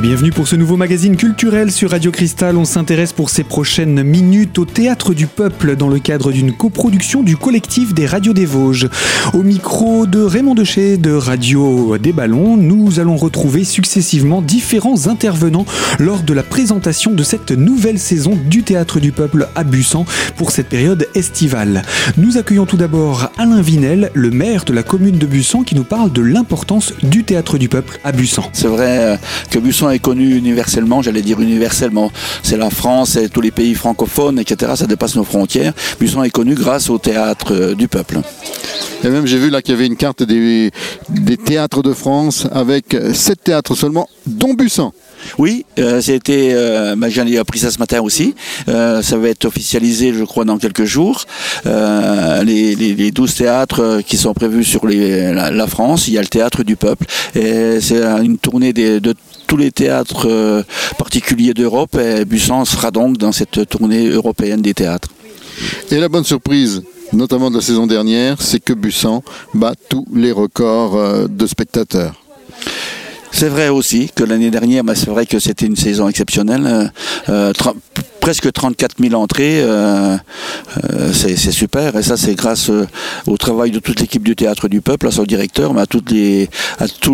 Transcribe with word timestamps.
Bienvenue 0.00 0.30
pour 0.30 0.46
ce 0.46 0.54
nouveau 0.54 0.76
magazine 0.76 1.16
culturel 1.16 1.72
sur 1.72 1.90
Radio 1.90 2.12
Cristal. 2.12 2.56
On 2.56 2.64
s'intéresse 2.64 3.12
pour 3.12 3.30
ces 3.30 3.42
prochaines 3.42 4.04
minutes 4.04 4.56
au 4.60 4.64
Théâtre 4.64 5.12
du 5.12 5.26
Peuple 5.26 5.74
dans 5.74 5.88
le 5.88 5.98
cadre 5.98 6.30
d'une 6.30 6.52
coproduction 6.52 7.24
du 7.24 7.36
collectif 7.36 7.94
des 7.94 8.06
radios 8.06 8.32
des 8.32 8.46
Vosges. 8.46 8.88
Au 9.34 9.42
micro 9.42 10.06
de 10.06 10.20
Raymond 10.20 10.54
Deché 10.54 10.98
de 10.98 11.12
Radio 11.12 11.98
des 11.98 12.12
Ballons, 12.12 12.56
nous 12.56 13.00
allons 13.00 13.16
retrouver 13.16 13.64
successivement 13.64 14.40
différents 14.40 15.08
intervenants 15.08 15.66
lors 15.98 16.22
de 16.22 16.32
la 16.32 16.44
présentation 16.44 17.10
de 17.10 17.24
cette 17.24 17.50
nouvelle 17.50 17.98
saison 17.98 18.38
du 18.48 18.62
Théâtre 18.62 19.00
du 19.00 19.10
Peuple 19.10 19.48
à 19.56 19.64
Bussan 19.64 20.04
pour 20.36 20.52
cette 20.52 20.68
période 20.68 21.08
estivale. 21.16 21.82
Nous 22.16 22.38
accueillons 22.38 22.66
tout 22.66 22.76
d'abord 22.76 23.32
Alain 23.36 23.62
Vinel, 23.62 24.12
le 24.14 24.30
maire 24.30 24.64
de 24.64 24.72
la 24.72 24.84
commune 24.84 25.18
de 25.18 25.26
Bussan, 25.26 25.64
qui 25.64 25.74
nous 25.74 25.82
parle 25.82 26.12
de 26.12 26.22
l'importance 26.22 26.94
du 27.02 27.24
Théâtre 27.24 27.58
du 27.58 27.68
Peuple 27.68 27.98
à 28.04 28.12
Bussan. 28.12 28.48
C'est 28.52 28.68
vrai 28.68 28.98
euh, 29.00 29.16
que 29.50 29.58
Est 29.90 29.98
connu 29.98 30.36
universellement, 30.36 31.02
j'allais 31.02 31.22
dire 31.22 31.40
universellement. 31.40 32.10
C'est 32.42 32.56
la 32.56 32.70
France 32.70 33.16
et 33.16 33.28
tous 33.28 33.40
les 33.40 33.50
pays 33.50 33.74
francophones, 33.74 34.38
etc. 34.38 34.72
Ça 34.76 34.86
dépasse 34.86 35.16
nos 35.16 35.24
frontières. 35.24 35.72
Busson 36.00 36.22
est 36.22 36.30
connu 36.30 36.54
grâce 36.54 36.90
au 36.90 36.98
théâtre 36.98 37.52
euh, 37.54 37.74
du 37.74 37.88
peuple. 37.88 38.20
Et 39.04 39.08
même 39.08 39.26
j'ai 39.26 39.38
vu 39.38 39.50
là 39.50 39.62
qu'il 39.62 39.74
y 39.74 39.76
avait 39.76 39.86
une 39.86 39.96
carte 39.96 40.22
des, 40.24 40.70
des 41.08 41.36
théâtres 41.36 41.82
de 41.82 41.92
France 41.92 42.46
avec 42.50 42.96
sept 43.14 43.44
théâtres 43.44 43.76
seulement, 43.76 44.08
dont 44.26 44.54
Bussan. 44.54 44.92
Oui, 45.38 45.64
euh, 45.78 46.00
c'était, 46.00 46.50
euh, 46.52 46.96
bah, 46.96 47.08
j'en 47.08 47.26
ai 47.26 47.38
appris 47.38 47.58
ça 47.58 47.70
ce 47.70 47.78
matin 47.78 48.00
aussi. 48.00 48.34
Euh, 48.68 49.02
ça 49.02 49.16
va 49.16 49.28
être 49.28 49.44
officialisé, 49.44 50.12
je 50.14 50.24
crois, 50.24 50.44
dans 50.44 50.58
quelques 50.58 50.84
jours. 50.84 51.24
Euh, 51.66 52.42
les, 52.44 52.74
les, 52.74 52.94
les 52.94 53.10
12 53.10 53.34
théâtres 53.34 53.82
euh, 53.82 54.02
qui 54.02 54.16
sont 54.16 54.34
prévus 54.34 54.64
sur 54.64 54.86
les, 54.86 55.32
la, 55.32 55.50
la 55.50 55.66
France, 55.66 56.08
il 56.08 56.14
y 56.14 56.18
a 56.18 56.22
le 56.22 56.28
théâtre 56.28 56.62
du 56.62 56.76
peuple. 56.76 57.06
Et 57.34 57.80
c'est 57.80 58.02
une 58.02 58.38
tournée 58.38 58.72
des, 58.72 59.00
de 59.00 59.14
tous 59.48 59.56
les 59.56 59.72
théâtres 59.72 60.28
euh, 60.28 60.62
particuliers 60.98 61.54
d'Europe. 61.54 61.96
Et 61.96 62.24
Bussan 62.24 62.64
sera 62.64 62.92
donc 62.92 63.18
dans 63.18 63.32
cette 63.32 63.68
tournée 63.68 64.06
européenne 64.06 64.62
des 64.62 64.74
théâtres. 64.74 65.08
Et 65.90 65.98
la 65.98 66.08
bonne 66.08 66.24
surprise, 66.24 66.82
notamment 67.12 67.50
de 67.50 67.56
la 67.56 67.62
saison 67.62 67.88
dernière, 67.88 68.40
c'est 68.40 68.60
que 68.60 68.72
Bussan 68.74 69.22
bat 69.54 69.74
tous 69.88 70.06
les 70.14 70.30
records 70.30 70.96
euh, 70.96 71.26
de 71.26 71.46
spectateurs. 71.46 72.14
C'est 73.32 73.48
vrai 73.48 73.68
aussi 73.68 74.10
que 74.14 74.24
l'année 74.24 74.50
dernière, 74.50 74.84
bah, 74.84 74.94
c'est 74.94 75.10
vrai 75.10 75.26
que 75.26 75.38
c'était 75.38 75.66
une 75.66 75.76
saison 75.76 76.08
exceptionnelle. 76.08 76.90
Euh, 77.28 77.52
presque 78.28 78.52
34 78.52 78.96
000 79.00 79.14
entrées, 79.14 79.62
euh, 79.62 80.14
euh, 80.84 81.12
c'est 81.14 81.34
super. 81.50 81.96
Et 81.96 82.02
ça, 82.02 82.18
c'est 82.18 82.34
grâce 82.34 82.68
euh, 82.68 82.86
au 83.26 83.38
travail 83.38 83.70
de 83.70 83.78
toute 83.78 84.00
l'équipe 84.00 84.22
du 84.22 84.36
Théâtre 84.36 84.68
du 84.68 84.82
Peuple, 84.82 85.06
à 85.06 85.10
son 85.10 85.22
directeur, 85.22 85.72
mais 85.72 85.80
à, 85.80 85.86
toute 85.86 86.10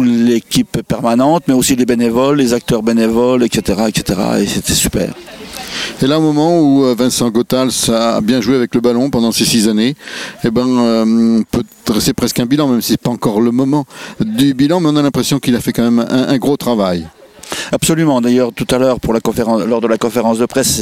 l'équipe 0.05 0.83
permanente, 0.83 1.45
mais 1.47 1.55
aussi 1.55 1.77
les 1.77 1.87
bénévoles, 1.87 2.39
les 2.39 2.53
acteurs 2.53 2.83
bénévoles, 2.83 3.45
etc. 3.45 3.83
etc. 3.87 4.21
et 4.41 4.47
c'était 4.47 4.73
super. 4.73 5.15
Et 6.03 6.09
là, 6.09 6.19
au 6.19 6.23
moment 6.23 6.61
où 6.61 6.83
Vincent 6.97 7.31
Gothals 7.31 7.93
a 7.93 8.21
bien 8.21 8.41
joué 8.41 8.57
avec 8.57 8.75
le 8.75 8.81
ballon 8.81 9.09
pendant 9.09 9.31
ces 9.31 9.45
six 9.45 9.69
années, 9.69 9.95
eh 10.43 10.51
ben, 10.51 10.67
euh, 10.67 11.05
on 11.39 11.45
peut 11.45 11.63
dresser 11.87 12.13
presque 12.13 12.41
un 12.41 12.47
bilan, 12.47 12.67
même 12.67 12.83
si 12.83 12.89
ce 12.89 12.93
n'est 12.95 12.97
pas 12.97 13.11
encore 13.11 13.41
le 13.41 13.53
moment 13.53 13.85
du 14.19 14.53
bilan, 14.53 14.81
mais 14.81 14.89
on 14.89 14.97
a 14.97 15.03
l'impression 15.03 15.39
qu'il 15.39 15.55
a 15.55 15.61
fait 15.61 15.73
quand 15.73 15.89
même 15.89 16.05
un 16.11 16.39
gros 16.39 16.57
travail. 16.57 17.07
Absolument. 17.73 18.21
D'ailleurs, 18.21 18.53
tout 18.53 18.67
à 18.71 18.79
l'heure, 18.79 19.01
pour 19.01 19.13
la 19.13 19.21
conférence, 19.21 19.63
lors 19.65 19.81
de 19.81 19.87
la 19.87 19.99
conférence 19.99 20.39
de 20.39 20.47
presse, 20.47 20.81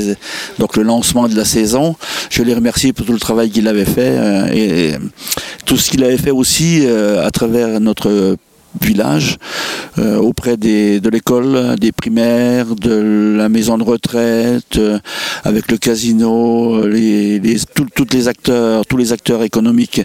donc 0.58 0.76
le 0.76 0.82
lancement 0.82 1.28
de 1.28 1.36
la 1.36 1.44
saison, 1.44 1.96
je 2.30 2.42
les 2.42 2.54
remercie 2.54 2.92
pour 2.92 3.06
tout 3.06 3.12
le 3.12 3.20
travail 3.20 3.50
qu'il 3.50 3.68
avait 3.68 3.84
fait 3.84 4.16
euh, 4.18 4.46
et 4.52 4.94
tout 5.64 5.76
ce 5.76 5.90
qu'il 5.90 6.04
avait 6.04 6.18
fait 6.18 6.30
aussi 6.30 6.82
euh, 6.84 7.24
à 7.24 7.30
travers 7.30 7.80
notre 7.80 8.36
village 8.80 9.36
euh, 9.98 10.16
auprès 10.16 10.56
des, 10.56 10.98
de 10.98 11.10
l'école, 11.10 11.76
des 11.78 11.92
primaires, 11.92 12.74
de 12.74 13.34
la 13.36 13.50
maison 13.50 13.76
de 13.76 13.82
retraite, 13.82 14.80
avec 15.44 15.70
le 15.70 15.76
casino, 15.76 16.86
les, 16.86 17.38
les, 17.38 18.28
acteurs, 18.28 18.86
tous 18.86 18.96
les 18.96 19.12
acteurs 19.12 19.42
économiques 19.42 20.02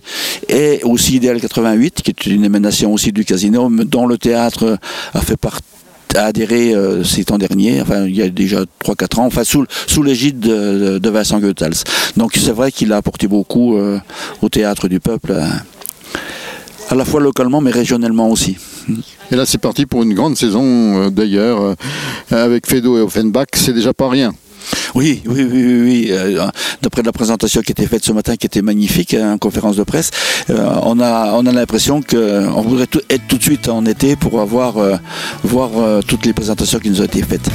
et 0.50 0.82
aussi 0.84 1.16
Idéal 1.16 1.40
88 1.40 2.02
qui 2.02 2.12
est 2.12 2.26
une 2.26 2.44
émanation 2.44 2.92
aussi 2.92 3.12
du 3.12 3.24
casino 3.24 3.70
dont 3.70 4.06
le 4.06 4.18
théâtre 4.18 4.78
a 5.14 5.22
fait 5.22 5.38
partie 5.38 5.77
a 6.16 6.26
adhéré 6.26 6.74
euh, 6.74 7.04
ces 7.04 7.26
temps 7.26 7.38
derniers, 7.38 7.82
enfin 7.82 8.06
il 8.06 8.16
y 8.16 8.22
a 8.22 8.30
déjà 8.30 8.64
3-4 8.84 9.20
ans, 9.20 9.26
enfin 9.26 9.44
sous, 9.44 10.04
l'égide 10.04 10.40
de, 10.40 11.10
Vincent 11.10 11.40
Goethals. 11.40 11.84
Donc 12.16 12.34
c'est 12.36 12.52
vrai 12.52 12.72
qu'il 12.72 12.94
a 12.94 12.98
apporté 12.98 13.28
beaucoup 13.28 13.78
euh, 13.78 14.00
au 14.42 14.50
théâtre 14.50 14.88
du 14.88 15.00
peuple, 15.00 15.32
euh, 15.32 15.46
à 16.90 16.96
la 16.96 17.06
fois 17.06 17.20
localement 17.20 17.62
mais 17.62 17.72
régionalement 17.72 18.30
aussi. 18.30 18.58
Et 19.32 19.36
là, 19.36 19.46
c'est 19.46 19.58
parti 19.58 19.86
pour 19.86 20.04
une 20.04 20.14
grande 20.14 20.38
saison, 20.38 21.10
d'ailleurs, 21.10 21.76
avec 22.32 22.66
Fedo 22.66 22.98
et 22.98 23.02
Offenbach, 23.02 23.48
c'est 23.54 23.74
déjà 23.74 23.94
pas 23.94 24.08
rien. 24.08 24.34
Oui, 24.96 25.22
oui, 25.26 25.44
oui, 25.52 25.64
oui. 25.66 25.82
oui. 25.84 26.08
euh, 26.12 26.48
D'après 26.82 27.04
la 27.04 27.12
présentation 27.12 27.62
qui 27.62 27.72
était 27.72 27.86
faite 27.88 28.04
ce 28.04 28.12
matin, 28.12 28.36
qui 28.36 28.46
était 28.48 28.62
magnifique, 28.62 29.14
hein, 29.14 29.34
en 29.34 29.38
conférence 29.38 29.76
de 29.76 29.84
presse, 29.84 30.12
euh, 30.50 30.68
on 30.84 31.00
a, 31.00 31.32
on 31.34 31.46
a 31.46 31.52
l'impression 31.52 32.02
qu'on 32.02 32.62
voudrait 32.62 32.88
être 33.10 33.28
tout 33.28 33.38
de 33.38 33.44
suite 33.44 33.68
en 33.70 33.86
été 33.86 34.16
pour 34.16 34.40
euh, 34.40 34.96
voir 35.44 35.82
toutes 36.08 36.26
les 36.26 36.34
présentations 36.34 36.80
qui 36.80 36.90
nous 36.90 37.02
ont 37.02 37.06
été 37.06 37.22
faites. 37.22 37.50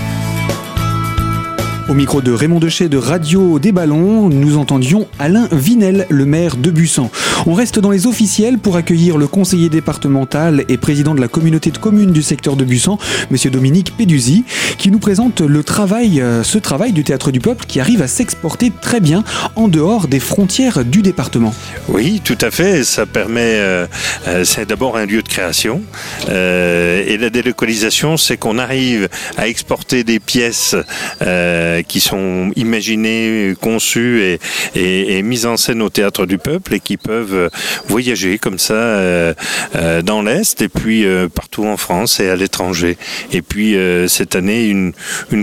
Au 1.89 1.95
micro 1.95 2.23
de 2.23 2.33
Raymond 2.33 2.61
Deché 2.61 2.89
de 2.89 2.97
Radio 2.97 3.59
des 3.59 3.73
Ballons, 3.73 4.29
nous 4.29 4.57
entendions 4.57 5.09
Alain 5.19 5.49
Vinel, 5.51 6.07
le 6.09 6.25
maire 6.25 6.57
de 6.57 6.71
Bussan. 6.71 7.11
On 7.45 7.55
reste 7.55 7.81
dans 7.81 7.91
les 7.91 8.07
officiels 8.07 8.59
pour 8.59 8.77
accueillir 8.77 9.19
le 9.19 9.27
conseiller 9.27 9.69
départemental 9.69 10.65
et 10.69 10.77
président 10.77 11.13
de 11.13 11.21
la 11.21 11.27
communauté 11.27 11.73
de 11.73 11.79
communes 11.79 12.13
du 12.13 12.23
secteur 12.23 12.55
de 12.55 12.65
Bussan, 12.65 12.99
monsieur 13.33 13.51
Dominique 13.51 13.97
Péduzzi, 13.97 14.45
qui 14.79 14.93
nous 14.93 15.01
présente 15.01 15.41
le 15.41 15.65
travail, 15.65 16.21
euh, 16.21 16.45
ce 16.45 16.59
travail 16.59 16.93
du 16.93 17.03
Théâtre 17.03 17.33
du 17.33 17.41
Peuple 17.41 17.65
qui 17.67 17.81
arrive 17.81 18.01
à 18.01 18.07
s'exporter 18.07 18.71
très 18.81 19.01
bien 19.01 19.25
en 19.57 19.67
dehors 19.67 20.07
des 20.07 20.21
frontières 20.21 20.85
du 20.85 21.03
département. 21.03 21.53
Oui, 21.89 22.21
tout 22.23 22.39
à 22.41 22.53
fait. 22.53 22.85
Ça 22.85 23.07
permet. 23.07 23.57
euh, 23.57 23.87
euh, 24.29 24.45
c'est 24.45 24.69
d'abord 24.69 24.97
un 24.97 25.07
lieu 25.07 25.23
de 25.23 25.29
création. 25.29 25.83
Et 26.29 27.17
la 27.19 27.31
délocalisation, 27.31 28.17
c'est 28.17 28.37
qu'on 28.37 28.59
arrive 28.59 29.09
à 29.37 29.49
exporter 29.49 30.05
des 30.05 30.21
pièces 30.21 30.77
qui 31.89 32.01
sont 32.01 32.51
imaginées, 32.57 33.55
conçues 33.61 34.39
et 34.75 35.23
mises 35.23 35.47
en 35.47 35.57
scène 35.57 35.83
au 35.83 35.89
théâtre 35.89 36.27
du 36.27 36.39
peuple 36.39 36.75
et 36.75 36.81
qui 36.81 36.97
peuvent 36.97 37.32
euh, 37.33 37.51
voyager 37.89 38.39
comme 38.39 38.59
ça 38.59 38.75
euh, 38.75 39.35
euh, 39.77 40.03
dans 40.03 40.23
l'Est 40.23 40.63
et 40.63 40.69
puis 40.69 41.05
partout 41.35 41.65
en 41.65 41.77
France 41.77 42.21
et 42.21 42.29
à 42.29 42.37
l'étranger. 42.37 42.97
Et 43.33 43.43
puis 43.43 43.77
cette 44.09 44.37
année, 44.37 44.67
une, 44.67 44.93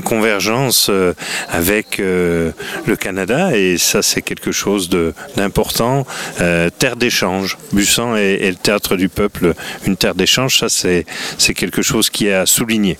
convergence 0.03 0.89
avec 1.50 1.97
le 2.00 2.53
Canada 3.00 3.55
et 3.55 3.77
ça, 3.77 4.01
c'est 4.01 4.22
quelque 4.22 4.51
chose 4.51 4.89
d'important. 5.35 6.05
Terre 6.38 6.95
d'échange. 6.95 7.57
Bussan 7.73 8.16
est 8.16 8.50
le 8.50 8.56
théâtre 8.56 8.95
du 8.95 9.09
peuple, 9.09 9.53
une 9.85 9.97
terre 9.97 10.16
d'échange. 10.16 10.59
Ça, 10.59 10.69
c'est 10.69 11.53
quelque 11.53 11.81
chose 11.81 12.09
qui 12.09 12.27
est 12.27 12.33
à 12.33 12.45
souligner. 12.45 12.97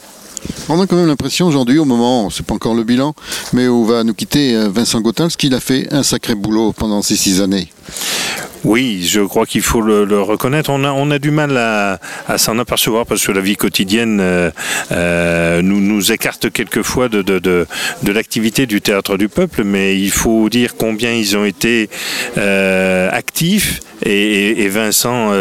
On 0.70 0.80
a 0.80 0.88
quand 0.88 0.96
même 0.96 1.08
l'impression 1.08 1.48
aujourd'hui, 1.48 1.80
au 1.80 1.86
moment, 1.86 2.30
c'est 2.30 2.46
pas 2.46 2.54
encore 2.54 2.76
le 2.76 2.84
bilan, 2.84 3.14
mais 3.54 3.68
où 3.68 3.86
va 3.86 4.04
nous 4.04 4.14
quitter 4.14 4.56
Vincent 4.70 5.02
Gothals, 5.02 5.32
qu'il 5.32 5.54
a 5.54 5.60
fait 5.60 5.92
un 5.92 6.04
sacré 6.04 6.36
boulot 6.36 6.74
pendant 6.74 7.02
ces 7.02 7.16
six 7.16 7.42
années. 7.42 7.70
Oui, 8.66 9.08
je 9.08 9.22
crois 9.22 9.46
qu'il 9.46 9.62
faut 9.62 9.82
le, 9.82 10.22
reconnaître. 10.22 10.70
On 10.70 10.84
a, 10.84 10.92
on 10.92 11.12
a 11.12 11.20
du 11.20 11.32
mal 11.32 11.56
à, 11.58 12.00
s'en 12.38 12.60
apercevoir 12.60 13.06
parce 13.06 13.26
que 13.26 13.32
la 13.32 13.40
vie 13.42 13.56
quotidienne 13.56 14.20
euh, 14.22 14.52
euh, 14.92 15.62
nous, 15.62 15.80
nous 15.80 16.12
écarte 16.12 16.52
quelquefois 16.52 17.08
de, 17.08 17.22
de, 17.22 17.40
de, 17.40 18.12
l'activité 18.12 18.66
du 18.66 18.82
théâtre 18.82 19.18
du 19.18 19.30
peuple, 19.30 19.64
mais 19.64 19.98
il 19.98 20.12
faut 20.12 20.50
dire 20.50 20.76
combien 20.78 21.14
ils 21.14 21.38
ont 21.38 21.46
été 21.46 21.90
euh, 22.38 23.10
actifs. 23.12 23.80
Et, 24.06 24.68
Vincent 24.70 25.34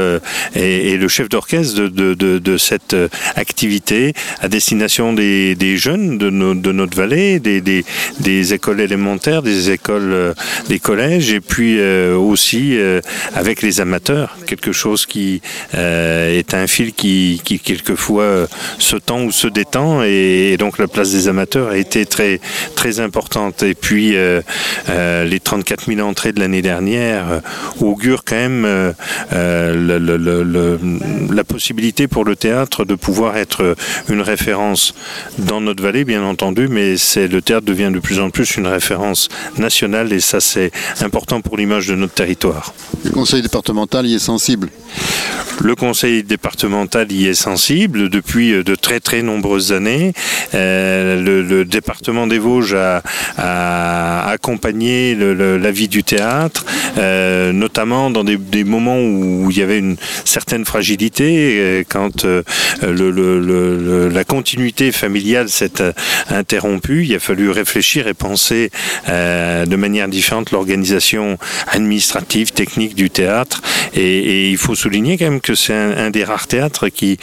est, 0.55 0.99
le 0.99 1.07
chef 1.09 1.29
d'orchestre 1.29 1.77
de, 1.81 2.15
de, 2.15 2.39
de, 2.39 2.57
cette 2.57 2.97
activité 3.37 4.15
à 4.41 4.49
destination 4.49 5.13
des, 5.13 5.55
des 5.55 5.77
jeunes 5.77 6.19
de, 6.19 6.29
nos- 6.31 6.55
de 6.55 6.73
notre 6.73 6.97
vallée, 6.97 7.39
des, 7.39 7.61
des, 7.61 7.85
des 8.21 8.55
écoles 8.55 8.81
élémentaires, 8.81 9.43
des 9.43 9.71
écoles, 9.71 10.35
des 10.69 10.81
collèges, 10.81 11.31
et 11.33 11.41
puis 11.41 11.81
aussi 12.15 12.38
euh, 12.55 13.01
avec 13.35 13.63
les 13.63 13.81
amateurs, 13.81 14.37
quelque 14.47 14.73
chose 14.73 15.07
qui 15.07 15.41
euh, 15.75 16.39
est 16.39 16.55
un 16.55 16.67
fil 16.67 16.93
qui, 16.93 17.41
quelquefois 17.65 18.23
euh, 18.23 18.47
se 18.79 18.97
tend 18.97 19.23
ou 19.23 19.33
se 19.33 19.49
détend, 19.49 20.03
et, 20.03 20.57
donc 20.59 20.79
la 20.79 20.89
place 20.89 21.11
des 21.11 21.29
amateurs 21.29 21.69
a 21.69 21.77
été 21.77 22.07
très 22.07 22.41
très 22.75 23.01
importante. 23.01 23.63
Et 23.63 23.75
puis 23.75 24.17
les 24.89 25.41
34 25.41 25.87
000 25.87 26.07
entrées 26.07 26.33
de 26.33 26.41
l'année 26.41 26.63
dernière 26.63 27.41
augurent 27.81 28.25
quand 28.25 28.37
même 28.37 28.95
la 29.31 30.05
possibilité 31.45 32.09
pour 32.09 32.25
le 32.25 32.37
théâtre 32.37 32.85
de 32.85 32.95
pouvoir 32.95 33.37
être 33.37 33.77
une 34.09 34.21
référence 34.21 34.95
dans 35.39 35.61
notre 35.61 35.83
vallée, 35.83 36.05
bien 36.05 36.23
entendu, 36.23 36.69
mais 36.69 36.95
le 37.17 37.41
théâtre 37.41 37.67
devient 37.67 37.91
de 37.93 38.01
plus 38.01 38.21
en 38.21 38.31
plus 38.31 38.57
une 38.57 38.67
référence 38.67 39.29
nationale, 39.59 40.13
et 40.13 40.21
ça 40.21 40.41
c'est 40.41 40.71
important 41.01 41.41
pour 41.41 41.57
l'image 41.57 41.89
de 41.89 41.95
notre 41.95 42.15
territoire. 42.15 42.28
Le 43.05 43.11
conseil 43.11 43.41
départemental 43.41 44.07
y 44.07 44.15
est 44.15 44.19
sensible. 44.19 44.69
Le 45.61 45.75
conseil 45.75 46.23
départemental 46.23 47.11
y 47.11 47.27
est 47.27 47.35
sensible 47.35 48.09
depuis 48.09 48.63
de 48.63 48.75
très 48.75 49.01
très 49.01 49.23
nombreuses 49.23 49.73
années. 49.73 50.13
Euh, 50.55 51.43
le, 51.43 51.65
département 51.65 52.27
des 52.27 52.39
Vosges 52.39 52.75
a, 52.75 53.03
accompagné 54.29 55.15
la 55.15 55.71
vie 55.71 55.89
du 55.89 56.05
théâtre, 56.05 56.65
euh, 56.97 57.53
notamment 57.53 58.11
dans 58.11 58.25
des, 58.25 58.65
moments 58.65 58.99
où 58.99 59.51
il 59.51 59.59
y 59.59 59.63
avait 59.63 59.79
une 59.79 59.97
certaine 60.25 60.65
fragilité, 60.65 61.59
euh, 61.59 61.83
quand 61.89 62.27
la 62.83 64.25
continuité 64.25 64.93
familiale 64.93 65.49
s'est 65.49 65.83
interrompue. 66.31 67.05
Il 67.05 67.15
a 67.15 67.21
fallu 67.21 67.51
réfléchir 67.51 68.07
et 68.07 68.15
penser 68.15 68.71
de 69.09 69.77
manière 69.77 70.09
différente 70.09 70.51
l'organisation 70.51 71.39
administrative, 71.69 72.53
technique 72.53 72.95
du 72.95 73.11
théâtre. 73.11 73.63
Et, 73.95 74.51
il 74.51 74.57
faut 74.57 74.75
souligner 74.75 75.17
quand 75.19 75.31
même 75.31 75.41
que 75.41 75.48
c'est 75.55 75.75
un, 75.75 76.11
des 76.11 76.25
rares 76.25 76.47
théâtres 76.47 76.89
qui, 76.89 77.19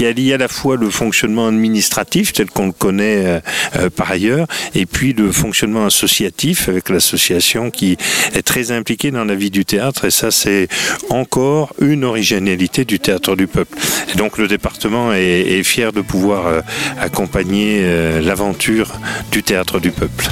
allie 0.00 0.32
à 0.32 0.38
la 0.38 0.48
fois 0.48 0.76
le 0.76 0.90
fonctionnement 0.90 1.48
administratif 1.48 2.32
tel 2.32 2.50
qu'on 2.50 2.66
le 2.66 2.72
connaît 2.72 3.24
euh, 3.24 3.40
euh, 3.76 3.90
par 3.90 4.10
ailleurs, 4.10 4.46
et 4.74 4.86
puis 4.86 5.12
le 5.12 5.32
fonctionnement 5.32 5.86
associatif 5.86 6.68
avec 6.68 6.88
l'association 6.88 7.70
qui 7.70 7.96
est 8.34 8.42
très 8.42 8.72
impliquée 8.72 9.10
dans 9.10 9.24
la 9.24 9.34
vie 9.34 9.50
du 9.50 9.64
théâtre. 9.64 10.04
Et 10.04 10.10
ça, 10.10 10.30
c'est 10.30 10.68
encore 11.10 11.74
une 11.80 12.04
originalité 12.04 12.84
du 12.84 13.00
théâtre 13.00 13.36
du 13.36 13.46
peuple. 13.46 13.78
Donc 14.16 14.38
le 14.38 14.48
département 14.48 15.12
est, 15.12 15.62
fier 15.62 15.92
de 15.92 16.00
pouvoir 16.00 16.46
euh, 16.46 16.60
accompagner 17.00 17.82
l'aventure 18.20 18.92
du 19.30 19.42
théâtre 19.42 19.80
du 19.80 19.90
peuple. 19.90 20.28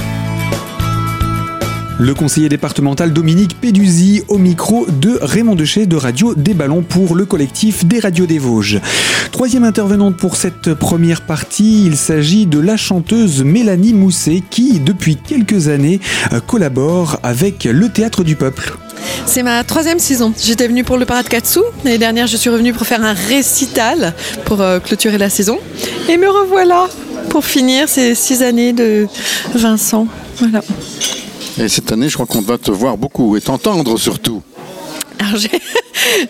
Le 2.03 2.15
conseiller 2.15 2.49
départemental 2.49 3.13
Dominique 3.13 3.61
Pédusy 3.61 4.25
au 4.27 4.37
micro 4.37 4.87
de 4.89 5.21
Raymond 5.23 5.55
Dechet 5.55 5.87
de 5.87 5.95
Radio 5.95 6.35
des 6.35 6.53
Ballons 6.53 6.83
pour 6.83 7.15
le 7.15 7.27
collectif 7.27 7.85
des 7.85 8.01
radios 8.01 8.27
des 8.27 8.41
Vosges. 8.41 8.81
Troisième 9.31 9.63
intervenante 9.63 10.17
pour 10.17 10.35
cette 10.35 10.75
première 10.75 11.21
partie, 11.21 11.87
il 11.87 11.97
s'agit 11.97 12.47
de 12.47 12.59
la 12.59 12.77
chanteuse 12.77 13.45
Mélanie 13.45 13.93
Mousset 13.93 14.43
qui, 14.51 14.81
depuis 14.81 15.15
quelques 15.15 15.69
années, 15.69 16.01
collabore 16.49 17.21
avec 17.23 17.69
le 17.71 17.89
Théâtre 17.89 18.25
du 18.25 18.35
Peuple. 18.35 18.77
C'est 19.25 19.45
ma 19.45 19.63
troisième 19.63 20.01
saison. 20.01 20.35
J'étais 20.43 20.67
venue 20.67 20.83
pour 20.83 20.97
le 20.97 21.07
Parade 21.07 21.29
Katsu. 21.29 21.61
L'année 21.85 21.99
dernière, 21.99 22.27
je 22.27 22.37
suis 22.37 22.51
revenue 22.51 22.73
pour 22.73 22.85
faire 22.85 23.05
un 23.05 23.13
récital 23.13 24.13
pour 24.45 24.61
euh, 24.61 24.81
clôturer 24.81 25.19
la 25.19 25.31
saison. 25.31 25.61
Et 26.09 26.17
me 26.17 26.29
revoilà 26.29 26.89
pour 27.29 27.45
finir 27.45 27.89
ces 27.89 28.17
six 28.17 28.43
années 28.43 28.73
de 28.73 29.07
Vincent. 29.55 30.09
Voilà. 30.39 30.63
Et 31.59 31.69
cette 31.69 31.93
année, 31.93 32.09
je 32.09 32.15
crois 32.15 32.27
qu'on 32.27 32.41
va 32.41 32.59
te 32.59 32.71
voir 32.71 32.97
beaucoup 32.97 33.37
et 33.37 33.41
t'entendre 33.41 33.99
surtout. 33.99 34.43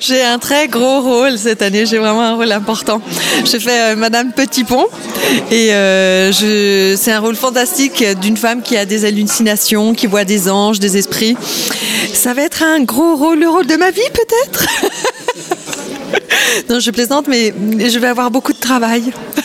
J'ai 0.01 0.23
un 0.23 0.39
très 0.39 0.69
gros 0.69 1.01
rôle 1.01 1.39
cette 1.39 1.63
année, 1.63 1.87
j'ai 1.87 1.99
vraiment 1.99 2.23
un 2.23 2.35
rôle 2.35 2.53
important. 2.53 3.01
Je 3.45 3.59
fais 3.59 3.93
euh, 3.93 3.97
Madame 3.97 4.33
Petit 4.33 4.65
Pont 4.65 4.87
et 5.51 5.73
euh, 5.73 6.31
c'est 6.33 7.13
un 7.13 7.21
rôle 7.21 7.37
fantastique 7.37 8.05
d'une 8.21 8.37
femme 8.37 8.63
qui 8.63 8.77
a 8.77 8.85
des 8.85 9.05
hallucinations, 9.05 9.95
qui 9.95 10.07
voit 10.07 10.25
des 10.25 10.51
anges, 10.51 10.79
des 10.79 10.99
esprits. 10.99 11.37
Ça 12.13 12.35
va 12.35 12.43
être 12.43 12.63
un 12.63 12.81
gros 12.81 13.17
rôle, 13.17 13.41
le 13.41 13.49
rôle 13.49 13.67
de 13.67 13.77
ma 13.77 13.91
vie 13.91 14.01
peut-être? 14.13 14.67
Non, 16.69 16.81
je 16.81 16.91
plaisante, 16.91 17.29
mais 17.29 17.55
je 17.79 17.99
vais 17.99 18.09
avoir 18.09 18.31
beaucoup 18.31 18.53
de 18.53 18.59
travail. 18.59 19.05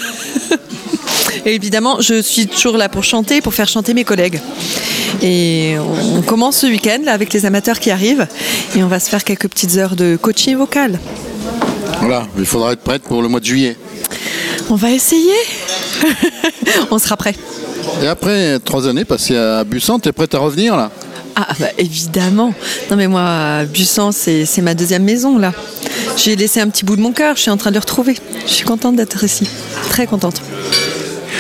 Et 1.45 1.56
évidemment, 1.56 2.01
je 2.01 2.22
suis 2.22 2.48
toujours 2.48 2.78
là 2.78 2.89
pour 2.89 3.04
chanter, 3.04 3.42
pour 3.42 3.54
faire 3.54 3.68
chanter 3.68 3.94
mes 3.94 4.04
collègues. 4.04 4.39
Et 5.22 5.75
on 6.16 6.22
commence 6.22 6.57
ce 6.57 6.68
week-end 6.68 7.04
avec 7.07 7.34
les 7.34 7.45
amateurs 7.45 7.80
qui 7.80 7.92
arrivent 7.92 8.28
et 8.75 8.84
on 8.84 8.88
va 8.88 9.00
se 9.00 9.10
faire 9.10 9.24
quelques 9.24 9.48
petites 9.48 9.78
heures 9.78 9.95
de 9.95 10.18
coaching 10.22 10.56
vocal. 10.56 11.00
Voilà, 12.01 12.28
il 12.38 12.45
faudra 12.45 12.74
être 12.74 12.81
prête 12.81 13.04
pour 13.04 13.22
le 13.22 13.28
mois 13.28 13.39
de 13.39 13.45
juillet. 13.45 13.78
On 14.69 14.75
va 14.75 14.92
essayer. 14.92 15.34
on 16.92 17.00
sera 17.00 17.18
prêt. 17.18 17.36
Et 18.04 18.07
après 18.07 18.60
trois 18.60 18.88
années 18.88 19.06
passées 19.06 19.38
à 19.38 19.63
Bussan, 19.63 20.00
tu 20.00 20.10
es 20.10 20.12
prête 20.12 20.36
à 20.36 20.39
revenir 20.39 20.75
là? 20.75 20.92
Ah 21.36 21.48
bah 21.60 21.68
évidemment. 21.78 22.54
Non 22.89 22.98
mais 22.98 23.07
moi, 23.07 23.63
Bussan, 23.66 24.12
c'est 24.12 24.62
ma 24.62 24.74
deuxième 24.74 25.04
maison 25.04 25.38
là. 25.38 25.54
J'ai 26.18 26.36
laissé 26.36 26.60
un 26.60 26.68
petit 26.68 26.84
bout 26.84 26.95
de 26.95 27.01
mon 27.01 27.12
cœur, 27.12 27.36
je 27.36 27.42
suis 27.42 27.51
en 27.51 27.57
train 27.57 27.69
de 27.69 27.75
le 27.75 27.80
retrouver. 27.80 28.18
Je 28.45 28.51
suis 28.51 28.66
contente 28.66 28.95
d'être 28.95 29.24
ici. 29.24 29.48
Très 29.89 30.07
contente. 30.07 30.42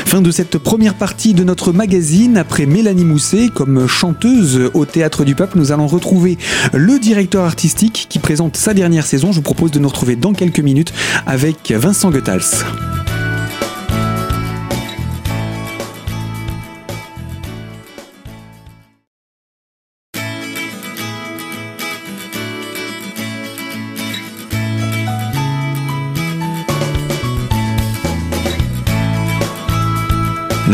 Fin 0.07 0.21
de 0.21 0.31
cette 0.31 0.57
première 0.57 0.93
partie 0.93 1.33
de 1.33 1.43
notre 1.43 1.73
magazine. 1.73 2.37
Après 2.37 2.65
Mélanie 2.65 3.03
Mousset 3.03 3.49
comme 3.53 3.87
chanteuse 3.87 4.71
au 4.73 4.85
Théâtre 4.85 5.25
du 5.25 5.35
Peuple, 5.35 5.57
nous 5.57 5.73
allons 5.73 5.85
retrouver 5.85 6.37
le 6.73 6.97
directeur 6.97 7.43
artistique 7.43 8.07
qui 8.07 8.17
présente 8.17 8.55
sa 8.55 8.73
dernière 8.73 9.05
saison. 9.05 9.33
Je 9.33 9.35
vous 9.35 9.41
propose 9.41 9.71
de 9.71 9.79
nous 9.79 9.89
retrouver 9.89 10.15
dans 10.15 10.31
quelques 10.31 10.61
minutes 10.61 10.93
avec 11.25 11.71
Vincent 11.71 12.09
Goethals. 12.09 12.63